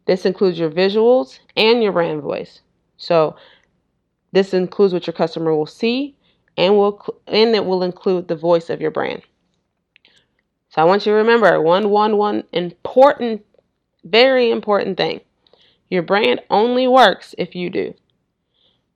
This 0.06 0.26
includes 0.26 0.60
your 0.60 0.70
visuals 0.70 1.40
and 1.56 1.82
your 1.82 1.92
brand 1.92 2.22
voice. 2.22 2.62
So, 2.98 3.36
this 4.32 4.54
includes 4.54 4.94
what 4.94 5.08
your 5.08 5.14
customer 5.14 5.56
will 5.56 5.66
see 5.66 6.16
and 6.58 6.76
will 6.76 7.02
and 7.28 7.56
it 7.56 7.66
will 7.66 7.84
include 7.84 8.28
the 8.28 8.36
voice 8.36 8.70
of 8.70 8.82
your 8.82 8.92
brand. 8.92 9.22
So 10.70 10.82
I 10.82 10.86
want 10.86 11.06
you 11.06 11.14
to 11.14 11.18
remember 11.18 11.62
one 11.62 11.90
one 11.90 12.18
one 12.18 12.44
important 12.52 13.46
very 14.04 14.52
important 14.52 14.98
thing. 14.98 15.22
Your 15.90 16.04
brand 16.04 16.42
only 16.50 16.88
works 16.88 17.34
if 17.38 17.56
you 17.56 17.70
do. 17.70 17.94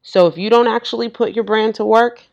So 0.01 0.27
if 0.27 0.37
you 0.37 0.49
don't 0.49 0.67
actually 0.67 1.09
put 1.09 1.33
your 1.33 1.43
brand 1.43 1.75
to 1.75 1.85
work, 1.85 2.23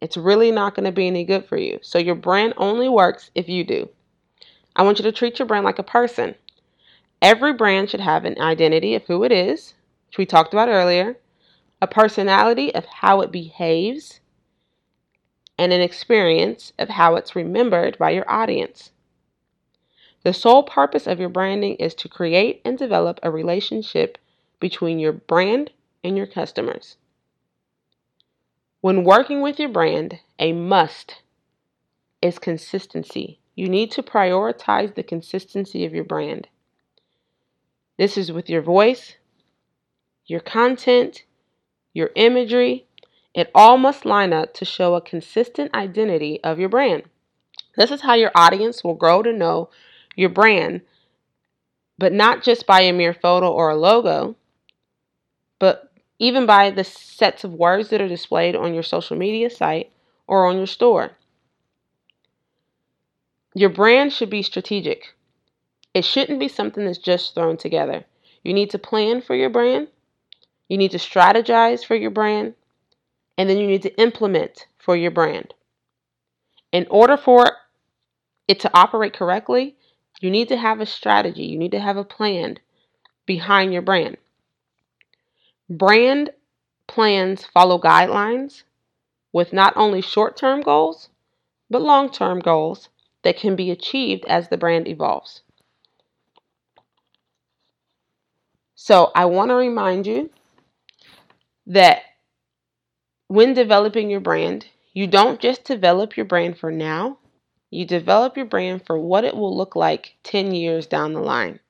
it's 0.00 0.16
really 0.16 0.50
not 0.50 0.74
going 0.74 0.84
to 0.84 0.92
be 0.92 1.06
any 1.06 1.24
good 1.24 1.46
for 1.46 1.56
you. 1.56 1.78
So 1.82 1.98
your 1.98 2.14
brand 2.14 2.54
only 2.56 2.88
works 2.88 3.30
if 3.34 3.48
you 3.48 3.64
do. 3.64 3.88
I 4.76 4.82
want 4.82 4.98
you 4.98 5.02
to 5.04 5.12
treat 5.12 5.38
your 5.38 5.46
brand 5.46 5.64
like 5.64 5.78
a 5.78 5.84
person. 5.84 6.34
Every 7.20 7.52
brand 7.52 7.90
should 7.90 8.00
have 8.00 8.24
an 8.24 8.40
identity 8.40 8.94
of 8.94 9.04
who 9.04 9.24
it 9.24 9.32
is, 9.32 9.74
which 10.08 10.18
we 10.18 10.26
talked 10.26 10.54
about 10.54 10.68
earlier, 10.68 11.18
a 11.82 11.86
personality 11.86 12.74
of 12.74 12.84
how 12.86 13.20
it 13.20 13.30
behaves, 13.30 14.20
and 15.58 15.72
an 15.72 15.80
experience 15.80 16.72
of 16.78 16.88
how 16.88 17.16
it's 17.16 17.36
remembered 17.36 17.98
by 17.98 18.10
your 18.10 18.30
audience. 18.30 18.92
The 20.22 20.32
sole 20.32 20.62
purpose 20.62 21.06
of 21.06 21.20
your 21.20 21.28
branding 21.28 21.76
is 21.76 21.94
to 21.96 22.08
create 22.08 22.60
and 22.64 22.78
develop 22.78 23.20
a 23.22 23.30
relationship 23.30 24.18
between 24.58 24.98
your 24.98 25.12
brand 25.12 25.70
and 26.04 26.16
your 26.16 26.26
customers. 26.26 26.96
When 28.80 29.04
working 29.04 29.42
with 29.42 29.58
your 29.58 29.68
brand, 29.68 30.20
a 30.38 30.52
must 30.52 31.22
is 32.22 32.38
consistency. 32.38 33.38
You 33.54 33.68
need 33.68 33.90
to 33.92 34.02
prioritize 34.02 34.94
the 34.94 35.02
consistency 35.02 35.84
of 35.84 35.94
your 35.94 36.04
brand. 36.04 36.48
This 37.98 38.16
is 38.16 38.32
with 38.32 38.48
your 38.48 38.62
voice, 38.62 39.16
your 40.26 40.40
content, 40.40 41.24
your 41.92 42.10
imagery. 42.14 42.86
It 43.34 43.50
all 43.54 43.76
must 43.76 44.06
line 44.06 44.32
up 44.32 44.54
to 44.54 44.64
show 44.64 44.94
a 44.94 45.00
consistent 45.00 45.74
identity 45.74 46.42
of 46.42 46.58
your 46.58 46.68
brand. 46.68 47.02
This 47.76 47.90
is 47.90 48.02
how 48.02 48.14
your 48.14 48.32
audience 48.34 48.82
will 48.82 48.94
grow 48.94 49.22
to 49.22 49.32
know 49.32 49.70
your 50.16 50.28
brand, 50.30 50.82
but 51.98 52.12
not 52.12 52.42
just 52.42 52.66
by 52.66 52.80
a 52.82 52.92
mere 52.92 53.14
photo 53.14 53.52
or 53.52 53.70
a 53.70 53.76
logo, 53.76 54.36
but 55.58 55.92
even 56.18 56.46
by 56.46 56.70
the 56.70 56.84
sets 56.84 57.44
of 57.44 57.52
words 57.52 57.90
that 57.90 58.00
are 58.00 58.08
displayed 58.08 58.56
on 58.56 58.74
your 58.74 58.82
social 58.82 59.16
media 59.16 59.50
site 59.50 59.92
or 60.26 60.46
on 60.46 60.56
your 60.56 60.66
store. 60.66 61.12
Your 63.54 63.70
brand 63.70 64.12
should 64.12 64.30
be 64.30 64.42
strategic. 64.42 65.14
It 65.92 66.04
shouldn't 66.04 66.38
be 66.38 66.48
something 66.48 66.84
that's 66.84 66.98
just 66.98 67.34
thrown 67.34 67.56
together. 67.56 68.04
You 68.44 68.52
need 68.54 68.70
to 68.70 68.78
plan 68.78 69.20
for 69.20 69.34
your 69.34 69.50
brand, 69.50 69.88
you 70.68 70.78
need 70.78 70.92
to 70.92 70.98
strategize 70.98 71.84
for 71.84 71.96
your 71.96 72.10
brand, 72.10 72.54
and 73.36 73.50
then 73.50 73.58
you 73.58 73.66
need 73.66 73.82
to 73.82 74.00
implement 74.00 74.66
for 74.78 74.96
your 74.96 75.10
brand. 75.10 75.52
In 76.70 76.86
order 76.90 77.16
for 77.16 77.56
it 78.46 78.60
to 78.60 78.70
operate 78.72 79.12
correctly, 79.12 79.76
you 80.20 80.30
need 80.30 80.48
to 80.48 80.56
have 80.56 80.80
a 80.80 80.86
strategy, 80.86 81.44
you 81.44 81.58
need 81.58 81.72
to 81.72 81.80
have 81.80 81.96
a 81.96 82.04
plan 82.04 82.58
behind 83.26 83.72
your 83.72 83.82
brand. 83.82 84.16
Brand 85.68 86.30
plans 86.86 87.44
follow 87.44 87.80
guidelines 87.80 88.62
with 89.32 89.52
not 89.52 89.76
only 89.76 90.00
short 90.00 90.36
term 90.36 90.60
goals, 90.60 91.08
but 91.68 91.82
long 91.82 92.10
term 92.10 92.38
goals 92.38 92.88
that 93.22 93.36
can 93.36 93.56
be 93.56 93.70
achieved 93.70 94.24
as 94.26 94.48
the 94.48 94.56
brand 94.56 94.88
evolves. 94.88 95.42
So, 98.74 99.12
I 99.14 99.26
want 99.26 99.50
to 99.50 99.54
remind 99.54 100.06
you 100.06 100.30
that 101.66 102.02
when 103.28 103.52
developing 103.54 104.10
your 104.10 104.20
brand, 104.20 104.66
you 104.92 105.06
don't 105.06 105.38
just 105.40 105.64
develop 105.64 106.16
your 106.16 106.26
brand 106.26 106.58
for 106.58 106.72
now, 106.72 107.18
you 107.70 107.84
develop 107.84 108.36
your 108.36 108.46
brand 108.46 108.84
for 108.84 108.98
what 108.98 109.24
it 109.24 109.36
will 109.36 109.56
look 109.56 109.76
like 109.76 110.16
10 110.24 110.54
years 110.54 110.86
down 110.86 111.12
the 111.12 111.20
line. 111.20 111.60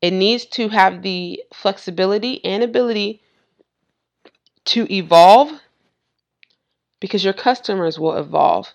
It 0.00 0.12
needs 0.12 0.46
to 0.46 0.68
have 0.68 1.02
the 1.02 1.42
flexibility 1.52 2.44
and 2.44 2.62
ability 2.62 3.22
to 4.66 4.92
evolve 4.92 5.60
because 7.00 7.24
your 7.24 7.32
customers 7.32 7.98
will 7.98 8.16
evolve. 8.16 8.72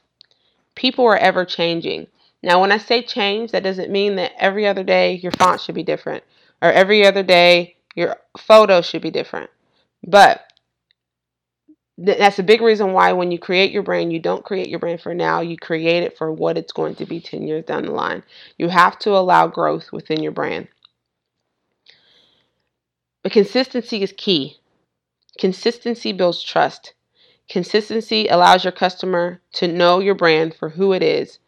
People 0.75 1.05
are 1.05 1.17
ever 1.17 1.45
changing. 1.45 2.07
Now, 2.43 2.61
when 2.61 2.71
I 2.71 2.77
say 2.77 3.01
change, 3.01 3.51
that 3.51 3.63
doesn't 3.63 3.91
mean 3.91 4.15
that 4.17 4.33
every 4.37 4.67
other 4.67 4.83
day 4.83 5.15
your 5.15 5.31
font 5.31 5.61
should 5.61 5.75
be 5.75 5.83
different 5.83 6.23
or 6.61 6.71
every 6.71 7.05
other 7.05 7.23
day 7.23 7.75
your 7.95 8.17
photo 8.37 8.81
should 8.81 9.01
be 9.01 9.11
different. 9.11 9.49
But 10.05 10.41
that's 11.97 12.39
a 12.39 12.43
big 12.43 12.61
reason 12.61 12.91
why 12.91 13.13
when 13.13 13.31
you 13.31 13.39
create 13.39 13.71
your 13.71 13.83
brand, 13.83 14.11
you 14.11 14.19
don't 14.19 14.43
create 14.43 14.67
your 14.67 14.79
brand 14.79 15.01
for 15.01 15.13
now, 15.13 15.39
you 15.41 15.57
create 15.57 16.03
it 16.03 16.17
for 16.17 16.31
what 16.31 16.57
it's 16.57 16.73
going 16.73 16.95
to 16.95 17.05
be 17.05 17.21
10 17.21 17.47
years 17.47 17.63
down 17.65 17.85
the 17.85 17.91
line. 17.91 18.23
You 18.57 18.67
have 18.67 18.99
to 18.99 19.11
allow 19.11 19.47
growth 19.47 19.91
within 19.93 20.21
your 20.21 20.33
brand. 20.33 20.67
But 23.23 23.31
consistency 23.31 24.03
is 24.03 24.13
key. 24.15 24.57
Consistency 25.39 26.11
builds 26.11 26.43
trust. 26.43 26.93
Consistency 27.49 28.27
allows 28.27 28.63
your 28.63 28.71
customer 28.71 29.41
to 29.53 29.67
know 29.67 29.99
your 29.99 30.15
brand 30.15 30.55
for 30.55 30.69
who 30.69 30.93
it 30.93 31.03
is. 31.03 31.39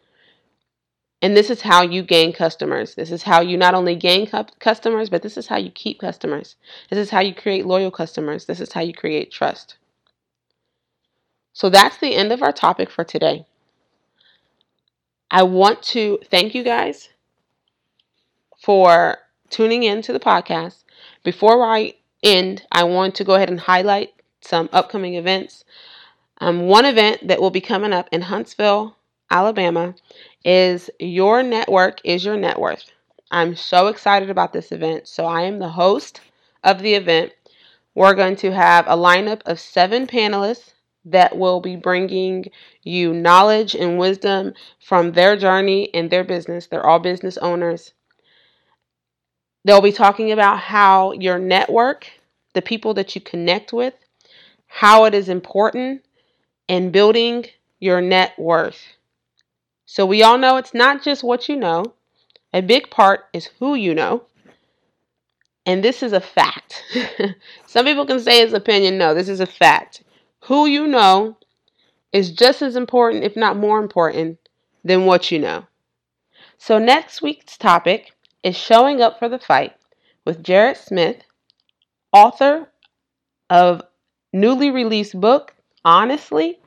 And 1.21 1.35
this 1.35 1.49
is 1.49 1.63
how 1.63 1.81
you 1.81 2.03
gain 2.03 2.31
customers. 2.31 2.93
This 2.93 3.11
is 3.11 3.23
how 3.23 3.41
you 3.41 3.57
not 3.57 3.73
only 3.73 3.95
gain 3.95 4.27
cu- 4.27 4.45
customers, 4.59 5.09
but 5.09 5.23
this 5.23 5.35
is 5.35 5.47
how 5.47 5.57
you 5.57 5.71
keep 5.71 5.99
customers. 5.99 6.55
This 6.89 6.99
is 6.99 7.09
how 7.09 7.21
you 7.21 7.33
create 7.33 7.65
loyal 7.65 7.89
customers. 7.89 8.45
This 8.45 8.59
is 8.59 8.73
how 8.73 8.81
you 8.81 8.93
create 8.93 9.31
trust. 9.31 9.77
So 11.53 11.69
that's 11.69 11.97
the 11.97 12.13
end 12.13 12.31
of 12.31 12.43
our 12.43 12.51
topic 12.51 12.91
for 12.91 13.03
today. 13.03 13.47
I 15.31 15.41
want 15.41 15.81
to 15.83 16.19
thank 16.29 16.53
you 16.53 16.63
guys 16.63 17.09
for 18.61 19.17
tuning 19.49 19.83
in 19.83 20.03
to 20.03 20.13
the 20.13 20.19
podcast. 20.19 20.83
Before 21.23 21.65
I 21.65 21.95
end, 22.21 22.63
I 22.71 22.83
want 22.83 23.15
to 23.15 23.23
go 23.23 23.33
ahead 23.33 23.49
and 23.49 23.59
highlight 23.59 24.13
some 24.41 24.69
upcoming 24.71 25.15
events. 25.15 25.63
Um, 26.39 26.67
one 26.67 26.85
event 26.85 27.27
that 27.27 27.41
will 27.41 27.49
be 27.49 27.61
coming 27.61 27.93
up 27.93 28.09
in 28.11 28.21
Huntsville, 28.21 28.95
Alabama, 29.31 29.95
is 30.45 30.89
Your 30.99 31.43
Network 31.43 31.99
is 32.03 32.23
Your 32.23 32.37
Net 32.37 32.59
Worth. 32.59 32.91
I'm 33.31 33.55
so 33.55 33.87
excited 33.87 34.29
about 34.29 34.53
this 34.53 34.71
event. 34.71 35.07
So, 35.07 35.25
I 35.25 35.41
am 35.41 35.59
the 35.59 35.69
host 35.69 36.21
of 36.63 36.81
the 36.81 36.93
event. 36.93 37.33
We're 37.95 38.13
going 38.13 38.35
to 38.37 38.51
have 38.51 38.85
a 38.87 38.95
lineup 38.95 39.41
of 39.45 39.59
seven 39.59 40.07
panelists 40.07 40.73
that 41.05 41.37
will 41.37 41.61
be 41.61 41.75
bringing 41.75 42.45
you 42.83 43.13
knowledge 43.13 43.75
and 43.75 43.97
wisdom 43.97 44.53
from 44.79 45.13
their 45.13 45.35
journey 45.35 45.93
and 45.93 46.09
their 46.09 46.23
business. 46.23 46.67
They're 46.67 46.85
all 46.85 46.99
business 46.99 47.37
owners. 47.37 47.93
They'll 49.63 49.81
be 49.81 49.91
talking 49.91 50.31
about 50.31 50.59
how 50.59 51.13
your 51.13 51.39
network, 51.39 52.07
the 52.53 52.61
people 52.61 52.93
that 52.95 53.15
you 53.15 53.21
connect 53.21 53.73
with, 53.73 53.93
how 54.67 55.05
it 55.05 55.13
is 55.13 55.29
important 55.29 56.03
in 56.67 56.91
building 56.91 57.45
your 57.79 58.01
net 58.01 58.37
worth. 58.37 58.97
So 59.85 60.05
we 60.05 60.21
all 60.21 60.37
know 60.37 60.57
it's 60.57 60.73
not 60.73 61.03
just 61.03 61.23
what 61.23 61.47
you 61.47 61.55
know, 61.55 61.93
a 62.53 62.61
big 62.61 62.89
part 62.89 63.25
is 63.33 63.49
who 63.59 63.75
you 63.75 63.93
know. 63.93 64.23
And 65.65 65.83
this 65.83 66.01
is 66.01 66.13
a 66.13 66.21
fact. 66.21 66.83
Some 67.65 67.85
people 67.85 68.05
can 68.05 68.19
say 68.19 68.41
it's 68.41 68.53
opinion. 68.53 68.97
No, 68.97 69.13
this 69.13 69.27
is 69.29 69.39
a 69.39 69.45
fact. 69.45 70.03
Who 70.45 70.65
you 70.65 70.87
know 70.87 71.37
is 72.13 72.31
just 72.31 72.61
as 72.61 72.75
important, 72.75 73.23
if 73.23 73.35
not 73.35 73.57
more 73.57 73.79
important, 73.79 74.39
than 74.83 75.05
what 75.05 75.29
you 75.29 75.39
know. 75.39 75.65
So, 76.57 76.79
next 76.79 77.21
week's 77.21 77.57
topic 77.57 78.13
is 78.43 78.55
showing 78.55 79.01
up 79.01 79.19
for 79.19 79.27
the 79.27 79.39
fight 79.39 79.73
with 80.25 80.43
Jared 80.43 80.77
Smith, 80.77 81.17
author 82.13 82.69
of 83.49 83.81
newly 84.33 84.71
released 84.71 85.19
book, 85.19 85.53
Honestly, 85.85 86.59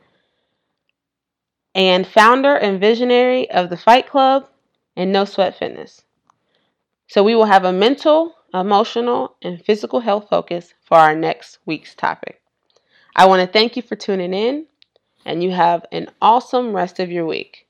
and 1.74 2.06
founder 2.06 2.54
and 2.54 2.80
visionary 2.80 3.50
of 3.50 3.70
the 3.70 3.76
Fight 3.76 4.08
Club 4.08 4.48
and 4.96 5.12
No 5.12 5.24
Sweat 5.24 5.58
Fitness. 5.58 6.02
So, 7.08 7.22
we 7.22 7.34
will 7.34 7.44
have 7.44 7.64
a 7.64 7.72
mental, 7.72 8.34
emotional, 8.54 9.36
and 9.42 9.62
physical 9.64 10.00
health 10.00 10.28
focus 10.30 10.74
for 10.82 10.96
our 10.96 11.14
next 11.14 11.58
week's 11.66 11.94
topic. 11.94 12.40
I 13.14 13.26
want 13.26 13.40
to 13.40 13.52
thank 13.52 13.76
you 13.76 13.82
for 13.82 13.96
tuning 13.96 14.32
in, 14.32 14.66
and 15.24 15.42
you 15.42 15.50
have 15.50 15.84
an 15.92 16.08
awesome 16.22 16.74
rest 16.74 17.00
of 17.00 17.10
your 17.10 17.26
week. 17.26 17.66